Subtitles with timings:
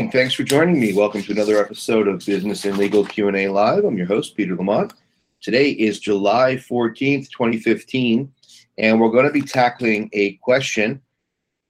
[0.00, 0.12] morning.
[0.12, 0.94] Thanks for joining me.
[0.94, 3.84] Welcome to another episode of Business and Legal Q&A Live.
[3.84, 4.94] I'm your host, Peter Lamont.
[5.42, 8.32] Today is July 14th, 2015,
[8.78, 11.02] and we're going to be tackling a question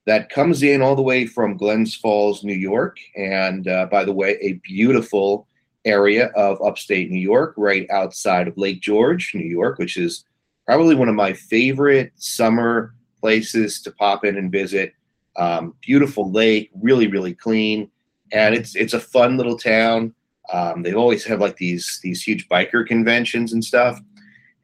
[0.07, 2.99] that comes in all the way from Glens Falls, New York.
[3.17, 5.49] And uh, by the way, a beautiful
[5.85, 10.25] area of upstate New York, right outside of Lake George, New York, which is
[10.67, 14.95] probably one of my favorite summer places to pop in and visit.
[15.35, 17.91] Um, beautiful lake, really, really clean,
[18.33, 20.15] and it's it's a fun little town.
[20.53, 24.01] Um, they always have like these these huge biker conventions and stuff,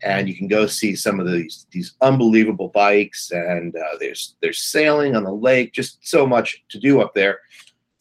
[0.03, 3.31] and you can go see some of these these unbelievable bikes.
[3.31, 7.41] And uh, there's there's sailing on the lake, just so much to do up there,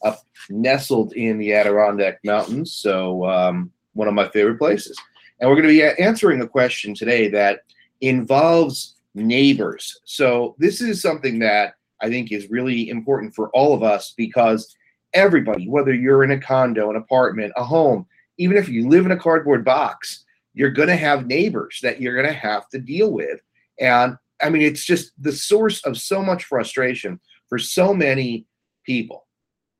[0.03, 0.19] up
[0.49, 2.73] nestled in the Adirondack Mountains.
[2.73, 4.97] So um, one of my favorite places.
[5.39, 7.61] And we're going to be answering a question today that
[8.01, 9.99] involves neighbors.
[10.05, 14.75] So this is something that I think is really important for all of us because
[15.15, 18.05] everybody, whether you're in a condo, an apartment, a home,
[18.37, 22.15] even if you live in a cardboard box, you're going to have neighbors that you're
[22.15, 23.39] going to have to deal with.
[23.79, 28.45] And I mean, it's just the source of so much frustration for so many
[28.85, 29.25] people.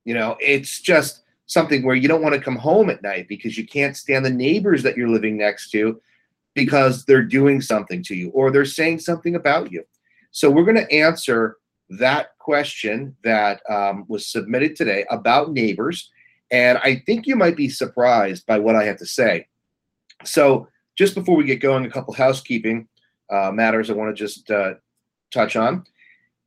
[0.05, 3.57] You know, it's just something where you don't want to come home at night because
[3.57, 6.01] you can't stand the neighbors that you're living next to
[6.53, 9.83] because they're doing something to you or they're saying something about you.
[10.31, 11.57] So we're going to answer
[11.89, 16.09] that question that um, was submitted today about neighbors.
[16.51, 19.47] And I think you might be surprised by what I have to say.
[20.23, 22.87] So, just before we get going, a couple housekeeping
[23.29, 24.75] uh, matters I want to just uh,
[25.31, 25.83] touch on.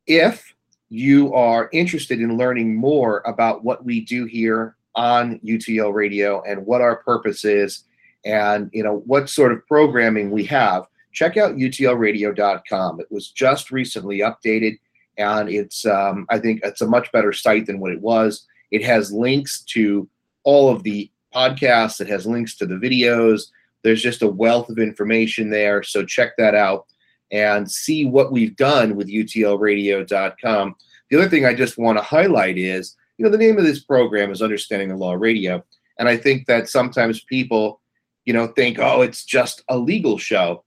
[0.06, 0.54] If
[0.88, 6.64] you are interested in learning more about what we do here on UTL Radio and
[6.64, 7.84] what our purpose is,
[8.24, 13.00] and you know what sort of programming we have, check out utlradio.com.
[13.00, 14.78] It was just recently updated
[15.18, 18.46] and it's um, I think it's a much better site than what it was.
[18.70, 20.08] It has links to
[20.44, 22.00] all of the podcasts.
[22.00, 23.42] It has links to the videos.
[23.82, 25.82] There's just a wealth of information there.
[25.82, 26.86] So check that out
[27.30, 30.76] and see what we've done with utlradio.com.
[31.10, 33.82] The other thing I just want to highlight is, you know, the name of this
[33.82, 35.64] program is Understanding the Law Radio.
[35.98, 37.80] And I think that sometimes people,
[38.24, 40.64] you know, think, oh, it's just a legal show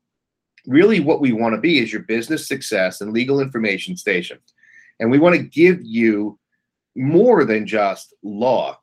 [0.67, 4.37] really what we want to be is your business success and legal information station.
[4.99, 6.37] And we want to give you
[6.95, 8.77] more than just law.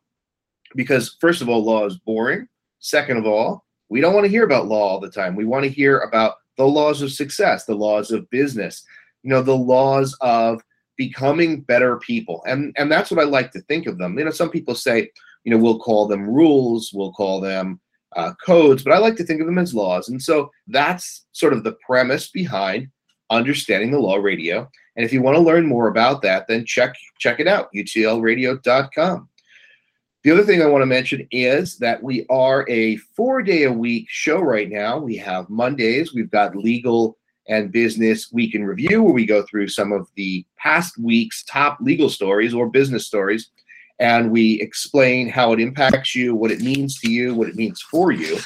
[0.75, 2.47] Because, first of all, law is boring.
[2.81, 5.34] Second of all, we don't want to hear about law all the time.
[5.34, 8.84] We want to hear about the laws of success, the laws of business,
[9.22, 10.62] you know, the laws of
[10.97, 12.43] becoming better people.
[12.47, 14.19] And and that's what I like to think of them.
[14.19, 15.11] You know, some people say,
[15.44, 17.81] you know, we'll call them rules, we'll call them
[18.16, 20.08] uh, codes, but I like to think of them as laws.
[20.08, 22.88] And so that's sort of the premise behind
[23.30, 24.69] understanding the law radio.
[24.96, 29.28] And if you want to learn more about that, then check check it out, utlradio.com.
[30.24, 33.72] The other thing I want to mention is that we are a four day a
[33.72, 34.98] week show right now.
[34.98, 37.16] We have Mondays, we've got legal
[37.48, 41.78] and business week in review, where we go through some of the past week's top
[41.80, 43.50] legal stories or business stories
[44.00, 47.81] and we explain how it impacts you, what it means to you, what it means
[47.82, 48.38] for you.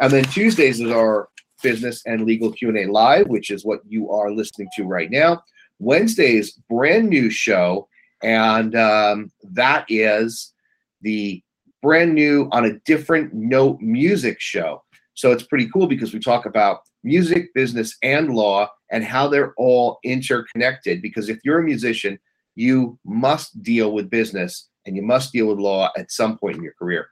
[0.00, 1.28] And then Tuesdays is our
[1.62, 5.42] business and legal Q&A live, which is what you are listening to right now.
[5.78, 7.88] Wednesdays, brand new show,
[8.22, 10.52] and um, that is
[11.00, 11.42] the
[11.82, 14.82] brand new on a different note music show.
[15.14, 19.54] So it's pretty cool because we talk about music, business, and law and how they're
[19.56, 21.02] all interconnected.
[21.02, 22.18] Because if you're a musician,
[22.54, 26.62] you must deal with business and you must deal with law at some point in
[26.62, 27.08] your career.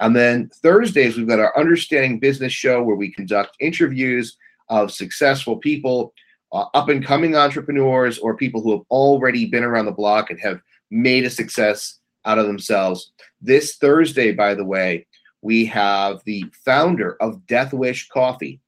[0.00, 4.36] And then Thursdays, we've got our Understanding Business show where we conduct interviews
[4.68, 6.12] of successful people,
[6.52, 10.40] uh, up and coming entrepreneurs, or people who have already been around the block and
[10.40, 10.60] have
[10.90, 13.12] made a success out of themselves.
[13.40, 15.06] This Thursday, by the way,
[15.42, 18.60] we have the founder of Death Wish Coffee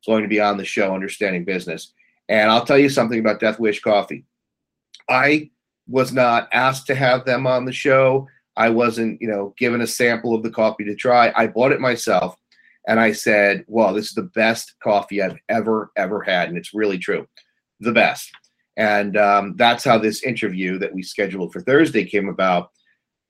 [0.00, 1.92] who's going to be on the show, Understanding Business.
[2.28, 4.24] And I'll tell you something about Death Wish Coffee.
[5.08, 5.50] I
[5.90, 8.28] was not asked to have them on the show.
[8.56, 11.32] I wasn't, you know, given a sample of the coffee to try.
[11.36, 12.36] I bought it myself
[12.86, 16.48] and I said, well, this is the best coffee I've ever, ever had.
[16.48, 17.26] And it's really true.
[17.80, 18.30] The best.
[18.76, 22.70] And um, that's how this interview that we scheduled for Thursday came about.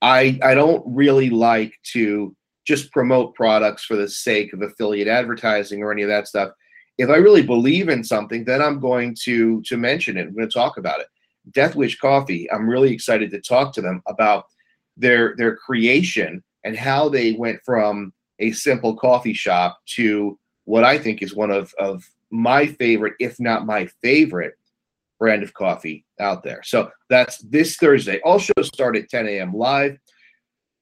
[0.02, 2.34] I, I don't really like to
[2.66, 6.50] just promote products for the sake of affiliate advertising or any of that stuff.
[6.98, 10.26] If I really believe in something, then I'm going to to mention it.
[10.26, 11.06] I'm going to talk about it.
[11.52, 14.44] Death Wish Coffee, I'm really excited to talk to them about
[14.96, 20.98] their their creation and how they went from a simple coffee shop to what I
[20.98, 24.54] think is one of, of my favorite, if not my favorite,
[25.18, 26.62] brand of coffee out there.
[26.62, 28.20] So that's this Thursday.
[28.24, 29.52] All shows start at 10 a.m.
[29.52, 29.98] live.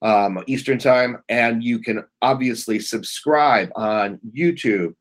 [0.03, 4.95] um, Eastern Time, and you can obviously subscribe on YouTube,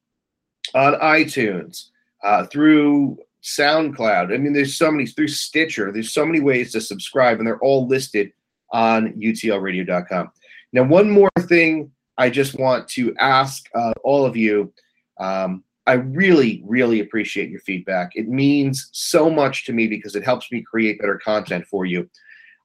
[0.73, 1.89] on iTunes,
[2.23, 3.17] uh, through
[3.47, 4.33] SoundCloud.
[4.33, 5.91] I mean, there's so many through Stitcher.
[5.91, 8.31] There's so many ways to subscribe, and they're all listed
[8.71, 10.31] on utlradio.com.
[10.73, 14.73] Now, one more thing I just want to ask uh, all of you.
[15.19, 18.11] Um, I really, really appreciate your feedback.
[18.15, 22.09] It means so much to me because it helps me create better content for you.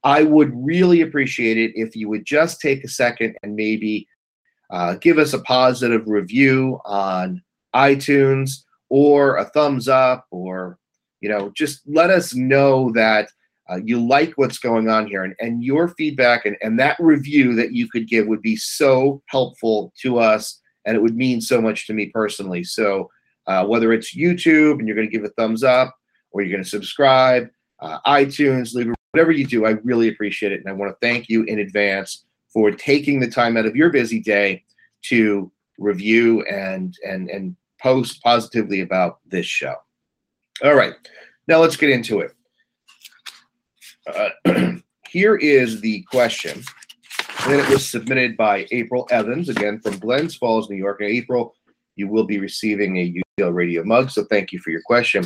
[0.02, 4.08] I would really appreciate it if you would just take a second and maybe
[4.70, 7.40] uh, give us a positive review on
[7.73, 10.79] iTunes or a thumbs up or
[11.23, 13.27] you know just let us know that
[13.71, 17.55] uh, you like what's going on here and, and your feedback and, and that review
[17.55, 21.59] that you could give would be so helpful to us and it would mean so
[21.59, 22.62] much to me personally.
[22.62, 23.09] So
[23.47, 25.94] uh, whether it's youtube and you're going to give a thumbs up
[26.31, 27.49] or you're going to subscribe
[27.81, 31.29] uh, itunes leave whatever you do i really appreciate it and i want to thank
[31.29, 34.62] you in advance for taking the time out of your busy day
[35.03, 39.75] to review and and and post positively about this show
[40.62, 40.94] all right
[41.49, 42.32] now let's get into it
[44.06, 44.31] uh,
[45.08, 46.62] here is the question.
[47.44, 51.00] And it was submitted by April Evans, again from Glens Falls, New York.
[51.00, 51.55] And April,
[51.96, 55.25] you will be receiving a UTL radio mug, so thank you for your question.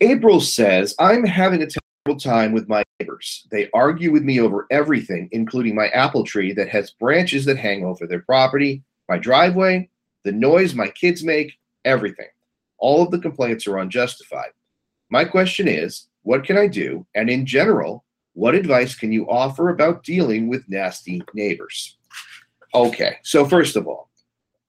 [0.00, 3.46] April says, I'm having a terrible time with my neighbors.
[3.50, 7.84] They argue with me over everything, including my apple tree that has branches that hang
[7.84, 9.88] over their property, my driveway,
[10.24, 11.54] the noise my kids make,
[11.84, 12.28] everything.
[12.78, 14.50] All of the complaints are unjustified.
[15.10, 17.06] My question is, what can I do?
[17.14, 18.04] And in general,
[18.34, 21.98] what advice can you offer about dealing with nasty neighbors?
[22.74, 24.08] Okay, so first of all,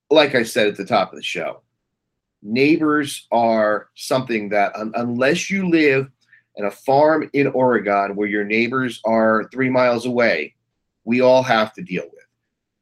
[0.09, 1.61] like I said at the top of the show,
[2.41, 6.09] neighbors are something that, unless you live
[6.57, 10.55] in a farm in Oregon where your neighbors are three miles away,
[11.05, 12.25] we all have to deal with.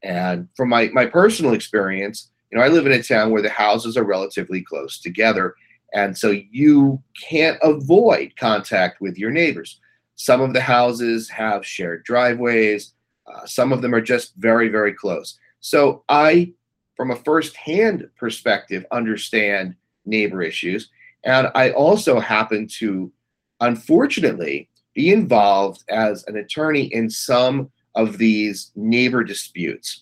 [0.04, 3.50] And from my, my personal experience, you know, I live in a town where the
[3.50, 5.56] houses are relatively close together.
[5.94, 9.80] And so you can't avoid contact with your neighbors.
[10.16, 12.94] Some of the houses have shared driveways,
[13.28, 15.38] uh, some of them are just very, very close.
[15.60, 16.54] So I,
[16.96, 19.76] from a first-hand perspective, understand
[20.06, 20.90] neighbor issues.
[21.24, 23.12] And I also happen to,
[23.60, 30.02] unfortunately, be involved as an attorney in some of these neighbor disputes.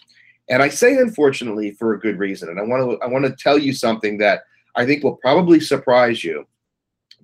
[0.49, 2.49] And I say unfortunately for a good reason.
[2.49, 4.43] And I want to I want to tell you something that
[4.75, 6.47] I think will probably surprise you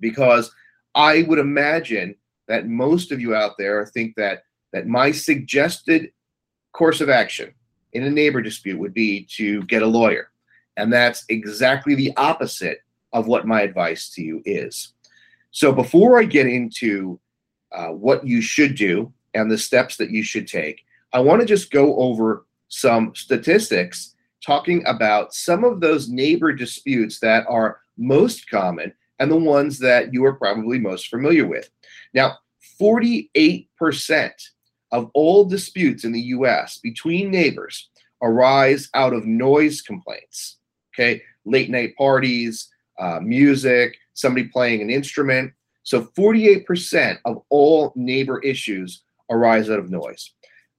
[0.00, 0.52] because
[0.94, 2.14] I would imagine
[2.48, 6.12] that most of you out there think that that my suggested
[6.72, 7.52] course of action
[7.92, 10.30] in a neighbor dispute would be to get a lawyer.
[10.76, 12.80] And that's exactly the opposite
[13.12, 14.92] of what my advice to you is.
[15.50, 17.18] So before I get into
[17.72, 21.46] uh, what you should do and the steps that you should take, I want to
[21.46, 24.14] just go over some statistics
[24.44, 30.12] talking about some of those neighbor disputes that are most common and the ones that
[30.12, 31.70] you are probably most familiar with.
[32.14, 32.38] Now,
[32.80, 33.68] 48%
[34.92, 37.88] of all disputes in the US between neighbors
[38.22, 40.58] arise out of noise complaints.
[40.94, 42.68] Okay, late night parties,
[42.98, 45.52] uh, music, somebody playing an instrument.
[45.82, 50.32] So 48% of all neighbor issues arise out of noise.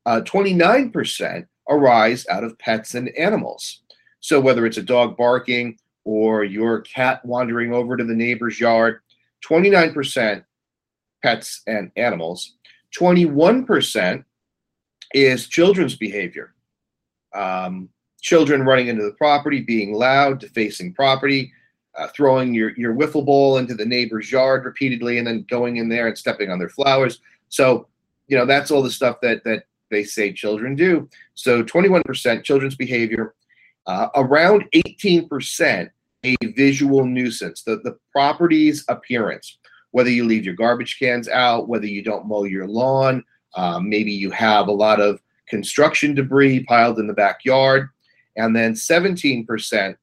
[0.06, 3.82] Uh, 29% arise out of pets and animals.
[4.20, 9.00] So whether it's a dog barking or your cat wandering over to the neighbor's yard,
[9.46, 10.44] 29%
[11.24, 12.56] pets and animals.
[12.98, 14.24] 21%
[15.14, 16.54] is children's behavior.
[17.34, 17.90] Um,
[18.22, 21.52] children running into the property, being loud, defacing property,
[21.98, 25.90] uh, throwing your, your wiffle ball into the neighbor's yard repeatedly, and then going in
[25.90, 27.20] there and stepping on their flowers.
[27.50, 27.88] So,
[28.28, 31.10] you know, that's all the stuff that that they say children do.
[31.34, 33.36] So 21% children's behavior,
[33.86, 35.90] uh, around 18%
[36.24, 39.58] a visual nuisance, the, the property's appearance,
[39.92, 43.24] whether you leave your garbage cans out, whether you don't mow your lawn,
[43.56, 47.90] um, maybe you have a lot of construction debris piled in the backyard,
[48.36, 49.96] and then 17%.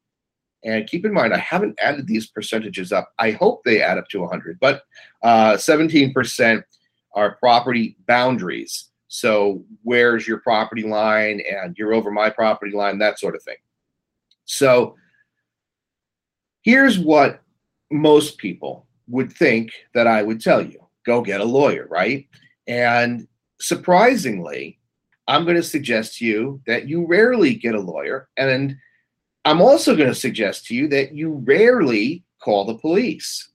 [0.65, 3.13] And keep in mind, I haven't added these percentages up.
[3.19, 4.83] I hope they add up to 100, but
[5.23, 6.63] uh, 17%
[7.15, 8.91] are property boundaries.
[9.15, 13.59] So where's your property line and you're over my property line, that sort of thing.
[14.45, 14.97] So
[16.63, 17.41] here's what
[17.93, 22.27] most people would think that I would tell you go get a lawyer, right?
[22.67, 23.29] And
[23.61, 24.81] surprisingly,
[25.29, 28.29] I'm going to suggest to you that you rarely get a lawyer.
[28.37, 28.77] And
[29.45, 33.49] I'm also going to suggest to you that you rarely call the police.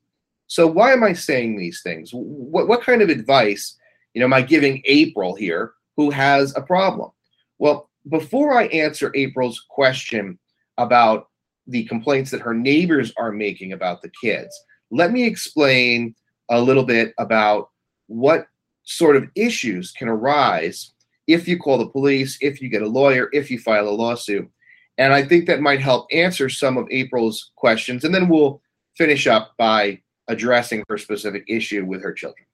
[0.47, 2.11] So, why am I saying these things?
[2.13, 3.75] What, what kind of advice
[4.13, 7.11] you know, am I giving April here, who has a problem.
[7.57, 10.39] Well, before I answer April's question
[10.77, 11.27] about
[11.67, 14.57] the complaints that her neighbors are making about the kids,
[14.91, 16.15] let me explain
[16.49, 17.69] a little bit about
[18.07, 18.47] what
[18.83, 20.93] sort of issues can arise
[21.27, 24.49] if you call the police, if you get a lawyer, if you file a lawsuit.
[24.97, 28.03] And I think that might help answer some of April's questions.
[28.03, 28.61] And then we'll
[28.97, 32.45] finish up by addressing her specific issue with her children.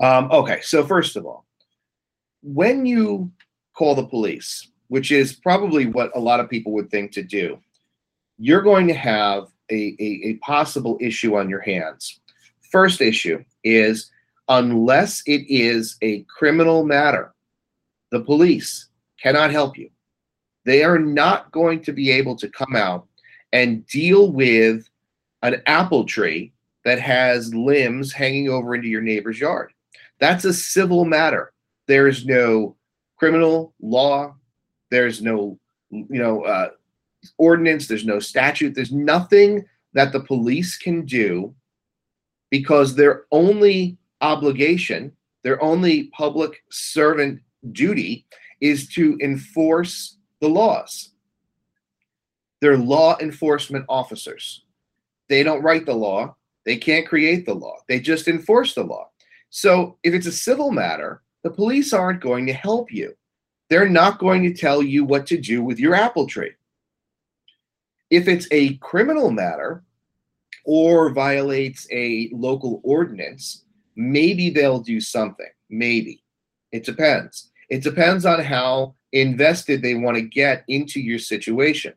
[0.00, 1.44] Um, okay, so first of all,
[2.42, 3.30] when you
[3.74, 7.58] call the police, which is probably what a lot of people would think to do,
[8.38, 12.20] you're going to have a, a, a possible issue on your hands.
[12.70, 14.10] First issue is
[14.48, 17.32] unless it is a criminal matter,
[18.10, 18.88] the police
[19.22, 19.90] cannot help you.
[20.64, 23.06] They are not going to be able to come out
[23.52, 24.88] and deal with
[25.42, 26.52] an apple tree
[26.84, 29.72] that has limbs hanging over into your neighbor's yard.
[30.20, 31.52] That's a civil matter.
[31.86, 32.76] There is no
[33.16, 34.34] criminal law.
[34.90, 35.58] There's no,
[35.90, 36.70] you know, uh,
[37.38, 37.86] ordinance.
[37.86, 38.74] There's no statute.
[38.74, 39.64] There's nothing
[39.94, 41.54] that the police can do
[42.50, 47.40] because their only obligation, their only public servant
[47.72, 48.26] duty
[48.60, 51.10] is to enforce the laws.
[52.60, 54.64] They're law enforcement officers.
[55.28, 59.08] They don't write the law, they can't create the law, they just enforce the law.
[59.54, 63.14] So if it's a civil matter, the police aren't going to help you.
[63.68, 66.52] They're not going to tell you what to do with your apple tree.
[68.08, 69.84] If it's a criminal matter
[70.64, 75.50] or violates a local ordinance, maybe they'll do something.
[75.68, 76.24] Maybe.
[76.72, 77.50] It depends.
[77.68, 81.92] It depends on how invested they want to get into your situation.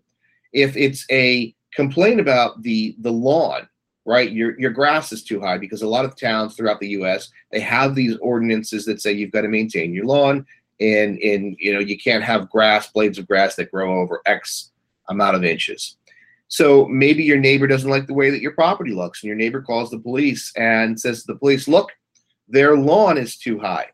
[0.52, 3.70] If it's a complaint about the the lawn,
[4.06, 4.32] right?
[4.32, 7.60] Your your grass is too high because a lot of towns throughout the US, they
[7.60, 10.46] have these ordinances that say you've got to maintain your lawn
[10.80, 14.72] and and you know, you can't have grass, blades of grass that grow over X
[15.10, 15.98] amount of inches.
[16.48, 19.62] So maybe your neighbor doesn't like the way that your property looks, and your neighbor
[19.62, 21.92] calls the police and says to the police, Look,
[22.48, 23.88] their lawn is too high.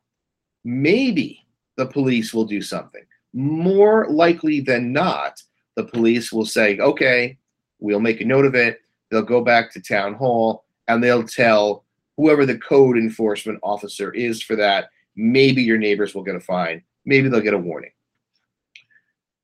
[0.64, 1.46] Maybe
[1.78, 3.04] the police will do something.
[3.34, 5.42] More likely than not,
[5.76, 7.38] the police will say, Okay,
[7.80, 8.80] we'll make a note of it.
[9.12, 11.84] They'll go back to town hall and they'll tell
[12.18, 14.90] whoever the code enforcement officer is for that.
[15.16, 16.82] Maybe your neighbors will get a fine.
[17.06, 17.92] Maybe they'll get a warning.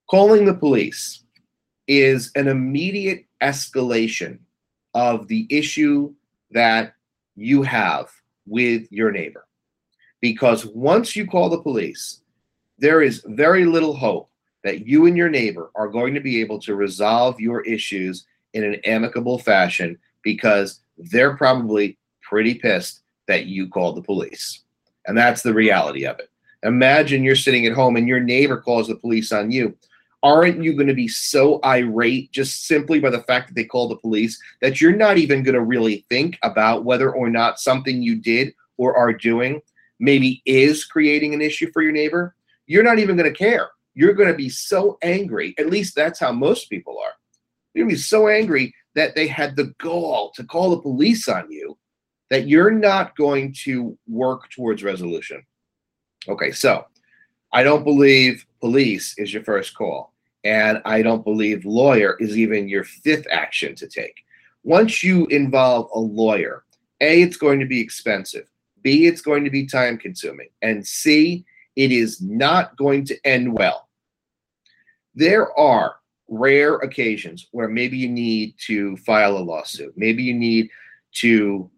[0.10, 1.24] Calling the police
[1.88, 4.40] is an immediate escalation
[4.94, 6.14] of the issue
[6.52, 6.94] that
[7.36, 8.10] you have
[8.46, 9.46] with your neighbor.
[10.22, 12.22] Because once you call the police,
[12.80, 14.30] there is very little hope
[14.64, 18.64] that you and your neighbor are going to be able to resolve your issues in
[18.64, 24.64] an amicable fashion because they're probably pretty pissed that you called the police.
[25.06, 26.30] And that's the reality of it.
[26.64, 29.78] Imagine you're sitting at home and your neighbor calls the police on you
[30.24, 33.92] aren't you going to be so irate just simply by the fact that they called
[33.92, 38.02] the police that you're not even going to really think about whether or not something
[38.02, 39.62] you did or are doing
[40.00, 42.36] maybe is creating an issue for your neighbor?
[42.66, 43.70] You're not even going to care.
[43.94, 45.56] You're going to be so angry.
[45.58, 47.14] At least that's how most people are.
[47.78, 51.28] You're going to be so angry that they had the gall to call the police
[51.28, 51.78] on you
[52.32, 55.46] that you're not going to work towards resolution.
[56.28, 56.88] Okay, so
[57.54, 60.16] I don't believe police is your first call.
[60.44, 64.24] And I don't believe lawyer is even your fifth action to take.
[64.64, 66.64] Once you involve a lawyer,
[67.00, 68.50] A, it's going to be expensive.
[68.82, 70.50] B, it's going to be time consuming.
[70.64, 73.88] And C, it is not going to end well.
[75.14, 75.97] There are
[76.28, 79.94] rare occasions where maybe you need to file a lawsuit.
[79.96, 80.70] Maybe you need
[81.16, 81.70] to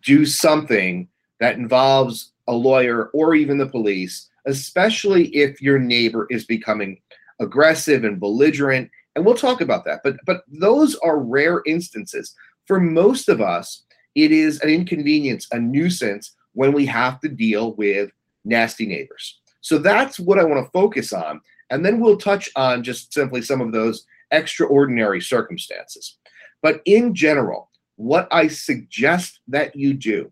[0.00, 1.08] do something
[1.40, 7.00] that involves a lawyer or even the police especially if your neighbor is becoming
[7.40, 8.90] aggressive and belligerent.
[9.14, 10.00] And we'll talk about that.
[10.02, 12.34] But but those are rare instances.
[12.66, 13.84] For most of us,
[14.14, 18.10] it is an inconvenience, a nuisance when we have to deal with
[18.44, 19.40] nasty neighbors.
[19.60, 21.40] So that's what I want to focus on.
[21.70, 26.16] And then we'll touch on just simply some of those extraordinary circumstances.
[26.62, 30.30] But in general, what I suggest that you do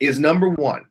[0.00, 0.84] is number one,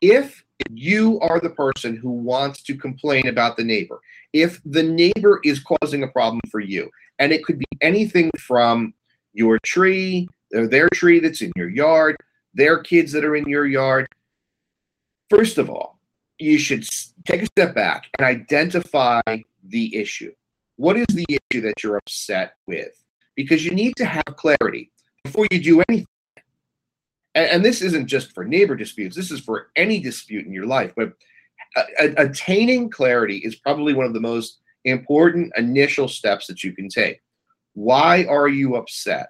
[0.00, 4.00] if you are the person who wants to complain about the neighbor.
[4.32, 8.94] If the neighbor is causing a problem for you, and it could be anything from
[9.32, 12.16] your tree, or their tree that's in your yard,
[12.54, 14.06] their kids that are in your yard,
[15.30, 15.98] first of all,
[16.42, 16.84] you should
[17.24, 19.22] take a step back and identify
[19.64, 20.32] the issue.
[20.76, 22.92] What is the issue that you're upset with?
[23.36, 24.90] Because you need to have clarity
[25.24, 26.06] before you do anything
[27.34, 30.66] and, and this isn't just for neighbor disputes, this is for any dispute in your
[30.66, 30.92] life.
[30.96, 31.12] But
[31.98, 37.22] attaining clarity is probably one of the most important initial steps that you can take.
[37.74, 39.28] Why are you upset?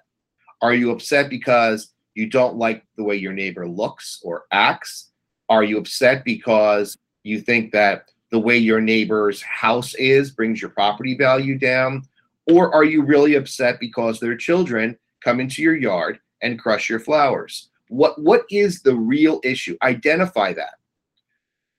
[0.61, 5.11] Are you upset because you don't like the way your neighbor looks or acts?
[5.53, 10.71] Are you upset because you think that the way your neighbor's house is brings your
[10.71, 12.01] property value down?
[12.47, 16.99] Or are you really upset because their children come into your yard and crush your
[16.99, 17.69] flowers?
[17.89, 19.77] What what is the real issue?
[19.83, 20.79] Identify that.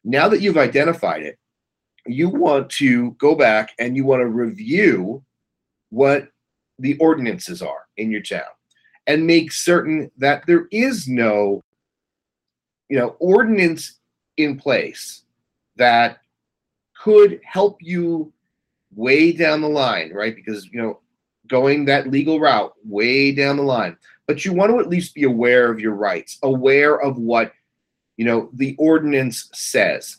[0.04, 1.36] Now that you've identified it,
[2.06, 5.20] you want to go back and you want to review
[5.90, 6.28] what
[6.78, 8.54] the ordinances are in your town
[9.08, 11.60] and make certain that there is no
[12.88, 13.98] you know ordinance
[14.36, 15.22] in place
[15.76, 16.18] that
[17.00, 18.32] could help you
[18.94, 20.34] way down the line right?
[20.34, 21.00] Because you know
[21.48, 23.96] going that legal route way down the line.
[24.26, 27.52] But you want to at least be aware of your rights aware of what
[28.16, 30.18] you know the ordinance says.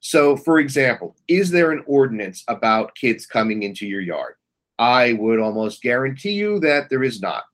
[0.00, 4.34] So for example is there an ordinance about kids coming into your yard?
[4.78, 7.44] I would almost guarantee you that there is not.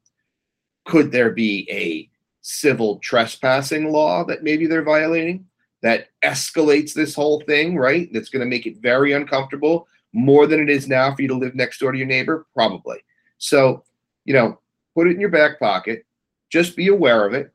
[0.84, 2.11] Could there be a
[2.42, 5.46] civil trespassing law that maybe they're violating
[5.82, 8.08] that escalates this whole thing, right?
[8.12, 11.34] That's going to make it very uncomfortable more than it is now for you to
[11.34, 12.46] live next door to your neighbor?
[12.54, 12.98] Probably.
[13.38, 13.84] So,
[14.24, 14.60] you know,
[14.94, 16.04] put it in your back pocket,
[16.50, 17.52] just be aware of it.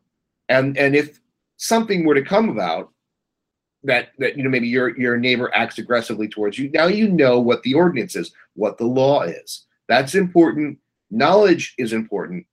[0.49, 1.19] And and if
[1.57, 2.91] something were to come about
[3.83, 7.39] that that you know maybe your your neighbor acts aggressively towards you, now you know
[7.39, 9.65] what the ordinance is, what the law is.
[9.87, 10.79] That's important.
[11.11, 12.45] Knowledge is important.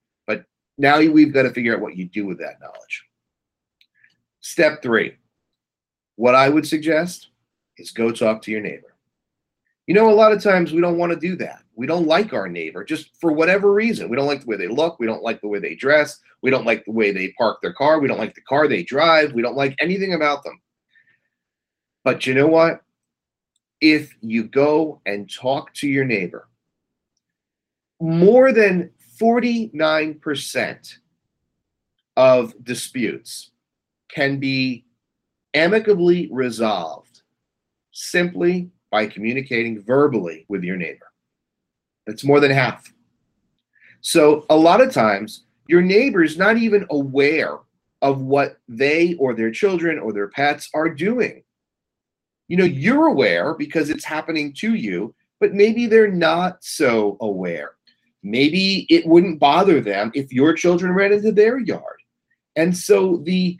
[0.76, 3.04] Now we've got to figure out what you do with that knowledge.
[4.40, 5.16] Step three,
[6.16, 7.28] what I would suggest
[7.78, 8.94] is go talk to your neighbor.
[9.86, 11.62] You know, a lot of times we don't want to do that.
[11.74, 14.08] We don't like our neighbor just for whatever reason.
[14.08, 14.98] We don't like the way they look.
[14.98, 16.20] We don't like the way they dress.
[16.42, 17.98] We don't like the way they park their car.
[17.98, 19.32] We don't like the car they drive.
[19.32, 20.60] We don't like anything about them.
[22.02, 22.82] But you know what?
[23.80, 26.48] If you go and talk to your neighbor,
[28.00, 30.94] more than 49%
[32.16, 33.50] of disputes
[34.08, 34.84] can be
[35.54, 37.22] amicably resolved
[37.92, 41.10] simply by communicating verbally with your neighbor.
[42.06, 42.92] That's more than half.
[44.00, 47.58] So, a lot of times, your neighbor is not even aware
[48.02, 51.42] of what they or their children or their pets are doing.
[52.48, 57.72] You know, you're aware because it's happening to you, but maybe they're not so aware
[58.24, 62.00] maybe it wouldn't bother them if your children ran into their yard.
[62.56, 63.58] And so the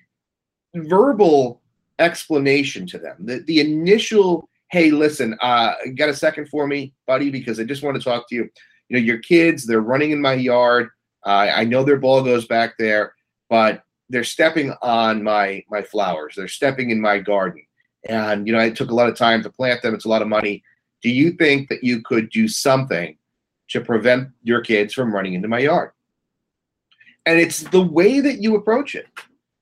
[0.74, 1.60] verbal
[1.98, 7.30] explanation to them, the, the initial, hey, listen, uh, got a second for me, buddy,
[7.30, 8.48] because I just want to talk to you.
[8.88, 10.88] You know, your kids, they're running in my yard.
[11.24, 13.14] Uh, I know their ball goes back there,
[13.48, 16.34] but they're stepping on my my flowers.
[16.36, 17.64] They're stepping in my garden.
[18.06, 19.94] And you know, it took a lot of time to plant them.
[19.94, 20.62] It's a lot of money.
[21.02, 23.16] Do you think that you could do something
[23.74, 25.90] to prevent your kids from running into my yard.
[27.26, 29.08] And it's the way that you approach it.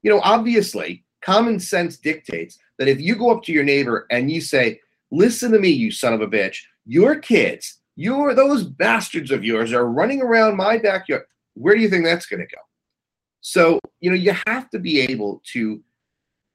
[0.03, 4.31] You know, obviously, common sense dictates that if you go up to your neighbor and
[4.31, 9.31] you say, Listen to me, you son of a bitch, your kids, your those bastards
[9.31, 11.25] of yours are running around my backyard.
[11.55, 12.63] Where do you think that's to go?
[13.41, 15.83] So, you know, you have to be able to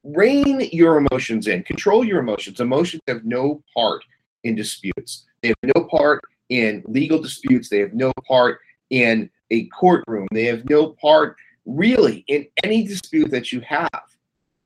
[0.04, 2.60] rein your emotions in, control your emotions.
[2.60, 4.04] Emotions have no part
[4.44, 5.26] in disputes.
[5.42, 7.70] They have no part in legal disputes.
[7.70, 10.28] They have no part in a courtroom.
[10.32, 14.04] They have no part really in any dispute that you have.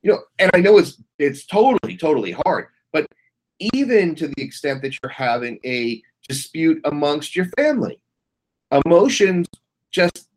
[0.04, 3.06] You know, and I know it's it's totally totally hard, but
[3.74, 8.02] even to the extent that you're having a dispute amongst your family,
[8.86, 9.48] emotions
[9.92, 10.28] just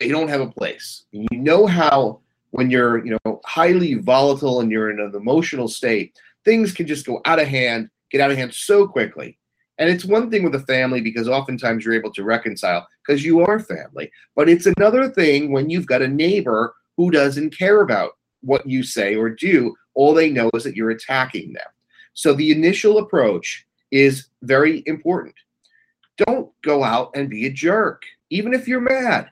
[0.00, 1.04] they don't have a place.
[1.12, 6.18] You know how when you're you know highly volatile and you're in an emotional state,
[6.44, 9.38] things can just go out of hand, get out of hand so quickly.
[9.82, 13.40] And it's one thing with a family because oftentimes you're able to reconcile because you
[13.40, 14.12] are family.
[14.36, 18.84] But it's another thing when you've got a neighbor who doesn't care about what you
[18.84, 19.74] say or do.
[19.94, 21.66] All they know is that you're attacking them.
[22.14, 25.34] So the initial approach is very important.
[26.16, 29.30] Don't go out and be a jerk, even if you're mad.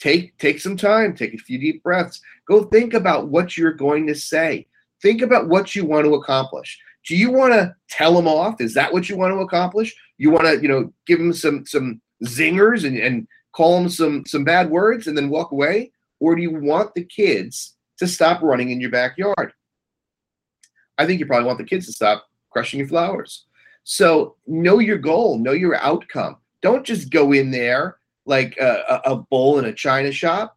[0.00, 2.20] Take take some time, take a few deep breaths.
[2.48, 4.66] Go think about what you're going to say.
[5.00, 8.60] Think about what you want to accomplish do you want to tell them off?
[8.60, 9.94] Is that what you want to accomplish?
[10.18, 14.24] You want to, you know, give them some some zingers and, and call them some
[14.26, 15.92] some bad words and then walk away?
[16.18, 19.52] Or do you want the kids to stop running in your backyard?
[20.98, 23.44] I think you probably want the kids to stop crushing your flowers.
[23.84, 26.38] So know your goal, know your outcome.
[26.62, 30.56] Don't just go in there like a, a bull in a china shop.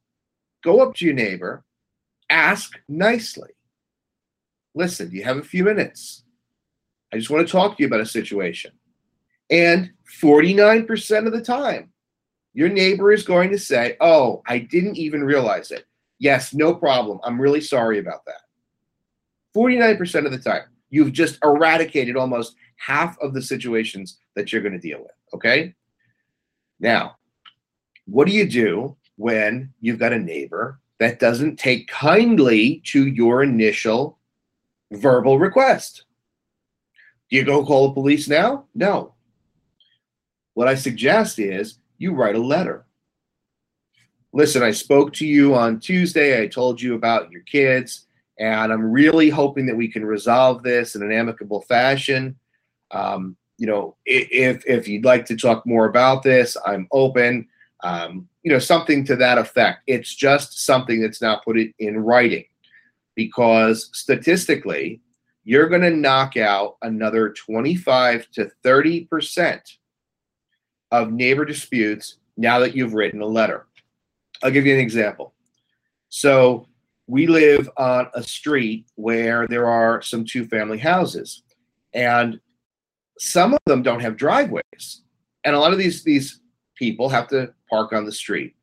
[0.63, 1.63] Go up to your neighbor,
[2.29, 3.51] ask nicely.
[4.73, 6.23] Listen, you have a few minutes?
[7.13, 8.71] I just want to talk to you about a situation.
[9.49, 9.91] And
[10.21, 11.91] 49% of the time,
[12.53, 15.85] your neighbor is going to say, Oh, I didn't even realize it.
[16.19, 17.19] Yes, no problem.
[17.23, 18.41] I'm really sorry about that.
[19.55, 24.73] 49% of the time, you've just eradicated almost half of the situations that you're going
[24.73, 25.11] to deal with.
[25.33, 25.73] Okay.
[26.79, 27.17] Now,
[28.05, 33.43] what do you do when you've got a neighbor that doesn't take kindly to your
[33.43, 34.17] initial
[34.91, 36.05] verbal request?
[37.29, 38.65] Do you go call the police now?
[38.73, 39.13] No.
[40.55, 42.85] What I suggest is you write a letter.
[44.33, 46.41] Listen, I spoke to you on Tuesday.
[46.41, 50.95] I told you about your kids, and I'm really hoping that we can resolve this
[50.95, 52.37] in an amicable fashion.
[52.91, 57.47] Um, you know, if if you'd like to talk more about this, I'm open.
[57.83, 59.83] Um, you know, something to that effect.
[59.87, 62.45] It's just something that's not put it in writing,
[63.15, 65.01] because statistically,
[65.43, 69.61] you're going to knock out another 25 to 30 percent
[70.91, 73.67] of neighbor disputes now that you've written a letter.
[74.43, 75.33] I'll give you an example.
[76.09, 76.67] So
[77.07, 81.43] we live on a street where there are some two family houses
[81.93, 82.39] and
[83.17, 85.03] some of them don't have driveways
[85.43, 86.41] and a lot of these these
[86.75, 88.55] people have to park on the street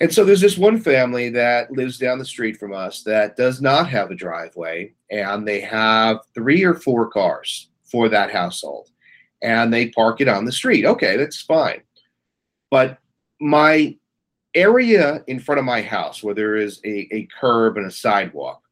[0.00, 3.60] and so there's this one family that lives down the street from us that does
[3.60, 8.88] not have a driveway and they have three or four cars for that household
[9.42, 11.82] and they park it on the street okay that's fine
[12.70, 12.98] but
[13.40, 13.96] my
[14.54, 18.62] area in front of my house where there is a, a curb and a sidewalk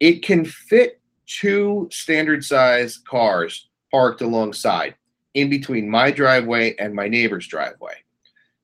[0.00, 4.94] it can fit two standard size cars parked alongside
[5.34, 7.94] in between my driveway and my neighbor's driveway.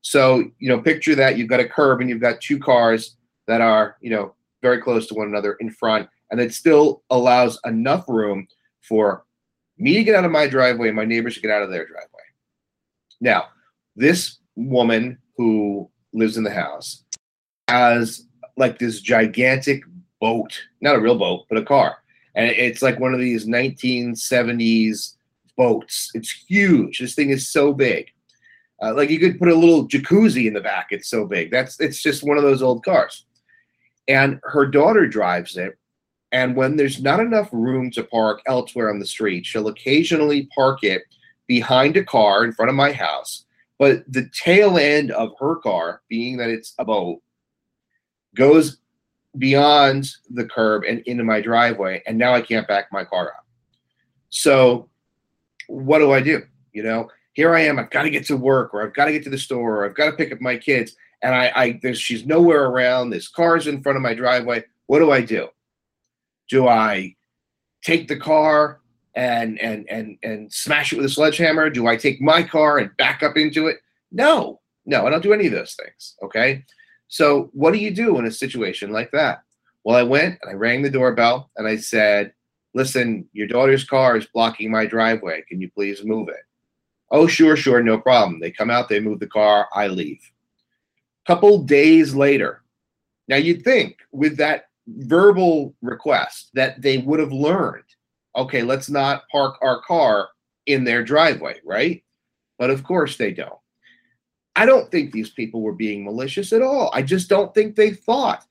[0.04, 3.60] So, you know, picture that you've got a curb and you've got two cars that
[3.60, 8.04] are, you know, very close to one another in front, and it still allows enough
[8.08, 8.46] room
[8.82, 9.24] for
[9.78, 11.86] me to get out of my driveway and my neighbors to get out of their
[11.86, 12.22] driveway.
[13.20, 13.46] Now,
[13.96, 17.04] this woman who lives in the house
[17.68, 19.82] has like this gigantic
[20.20, 21.98] boat, not a real boat, but a car
[22.34, 25.16] and it's like one of these 1970s
[25.56, 26.10] boats.
[26.14, 26.98] It's huge.
[26.98, 28.10] This thing is so big.
[28.85, 30.88] Uh, like you could put a little jacuzzi in the back.
[30.90, 31.51] It's so big.
[31.51, 33.25] That's it's just one of those old cars.
[34.09, 35.79] And her daughter drives it.
[36.33, 40.83] And when there's not enough room to park elsewhere on the street, she'll occasionally park
[40.83, 41.03] it
[41.47, 43.47] behind a car in front of my house.
[43.79, 47.23] But the tail end of her car, being that it's a boat,
[48.35, 48.79] goes
[49.38, 53.47] beyond the curb and into my driveway, and now I can't back my car up.
[54.29, 54.90] So,
[55.68, 56.42] what do I do?
[56.73, 57.79] You know, here I am.
[57.79, 59.85] I've got to get to work, or I've got to get to the store, or
[59.85, 63.11] I've got to pick up my kids, and I, I there's she's nowhere around.
[63.11, 64.64] This car's in front of my driveway.
[64.87, 65.49] What do I do?
[66.49, 67.14] Do I
[67.83, 68.81] take the car
[69.14, 71.70] and and and and smash it with a sledgehammer?
[71.70, 73.79] Do I take my car and back up into it?
[74.12, 76.14] No, no, I don't do any of those things.
[76.23, 76.64] Okay.
[77.09, 79.42] So, what do you do in a situation like that?
[79.85, 82.33] Well, I went and I rang the doorbell and I said,
[82.75, 85.44] Listen, your daughter's car is blocking my driveway.
[85.49, 86.44] Can you please move it?
[87.14, 88.40] Oh, sure, sure, no problem.
[88.40, 90.18] They come out, they move the car, I leave.
[91.29, 92.64] Couple days later,
[93.29, 97.85] now you'd think with that verbal request that they would have learned,
[98.35, 100.31] okay, let's not park our car
[100.66, 102.03] in their driveway, right?
[102.59, 103.61] But of course they don't.
[104.57, 106.90] I don't think these people were being malicious at all.
[106.92, 108.44] I just don't think they thought.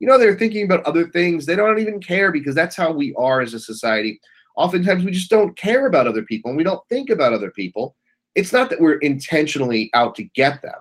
[0.00, 1.46] You know, they're thinking about other things.
[1.46, 4.20] They don't even care because that's how we are as a society.
[4.56, 7.94] Oftentimes, we just don't care about other people and we don't think about other people.
[8.38, 10.76] It's not that we're intentionally out to get them.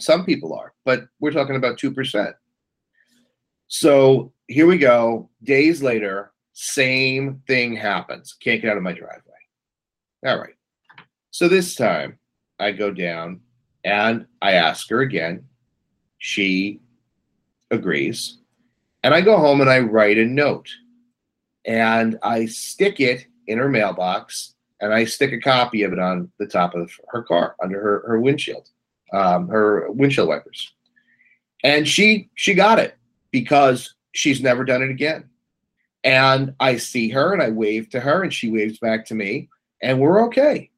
[0.00, 2.34] Some people are, but we're talking about 2%.
[3.68, 5.30] So here we go.
[5.44, 8.34] Days later, same thing happens.
[8.40, 9.22] Can't get out of my driveway.
[10.26, 10.56] All right.
[11.30, 12.18] So this time
[12.58, 13.42] I go down
[13.84, 15.44] and I ask her again.
[16.18, 16.80] She
[17.70, 18.38] agrees.
[19.04, 20.68] And I go home and I write a note
[21.64, 26.30] and I stick it in her mailbox and I stick a copy of it on
[26.38, 28.68] the top of her car under her, her windshield,
[29.12, 30.72] um, her windshield wipers.
[31.64, 32.96] And she she got it
[33.30, 35.28] because she's never done it again.
[36.04, 39.48] And I see her and I wave to her and she waves back to me
[39.82, 40.70] and we're okay.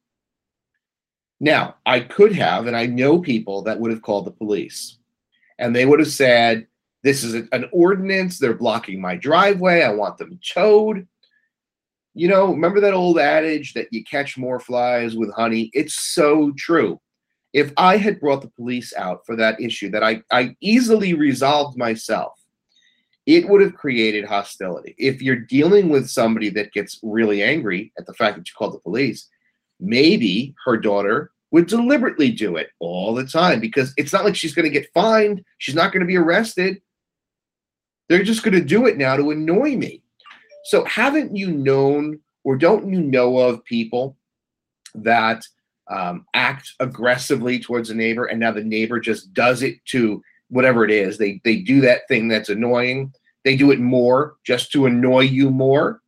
[1.39, 4.97] Now, I could have, and I know people that would have called the police,
[5.57, 6.67] and they would have said,
[7.03, 8.39] This is an ordinance.
[8.39, 9.83] They're blocking my driveway.
[9.83, 11.07] I want them towed.
[12.19, 15.69] You know, remember that old adage that you catch more flies with honey?
[15.71, 16.99] It's so true.
[17.53, 21.77] If I had brought the police out for that issue that I, I easily resolved
[21.77, 22.33] myself,
[23.25, 24.95] it would have created hostility.
[24.97, 28.73] If you're dealing with somebody that gets really angry at the fact that you called
[28.73, 29.29] the police,
[29.79, 34.53] maybe her daughter would deliberately do it all the time because it's not like she's
[34.53, 35.41] going to get fined.
[35.57, 36.81] She's not going to be arrested.
[38.09, 40.03] They're just going to do it now to annoy me.
[40.65, 44.17] So, haven't you known or don't you know of people
[44.95, 45.43] that
[45.89, 50.85] um, act aggressively towards a neighbor and now the neighbor just does it to whatever
[50.85, 51.17] it is?
[51.17, 53.13] They, they do that thing that's annoying.
[53.43, 56.01] They do it more just to annoy you more.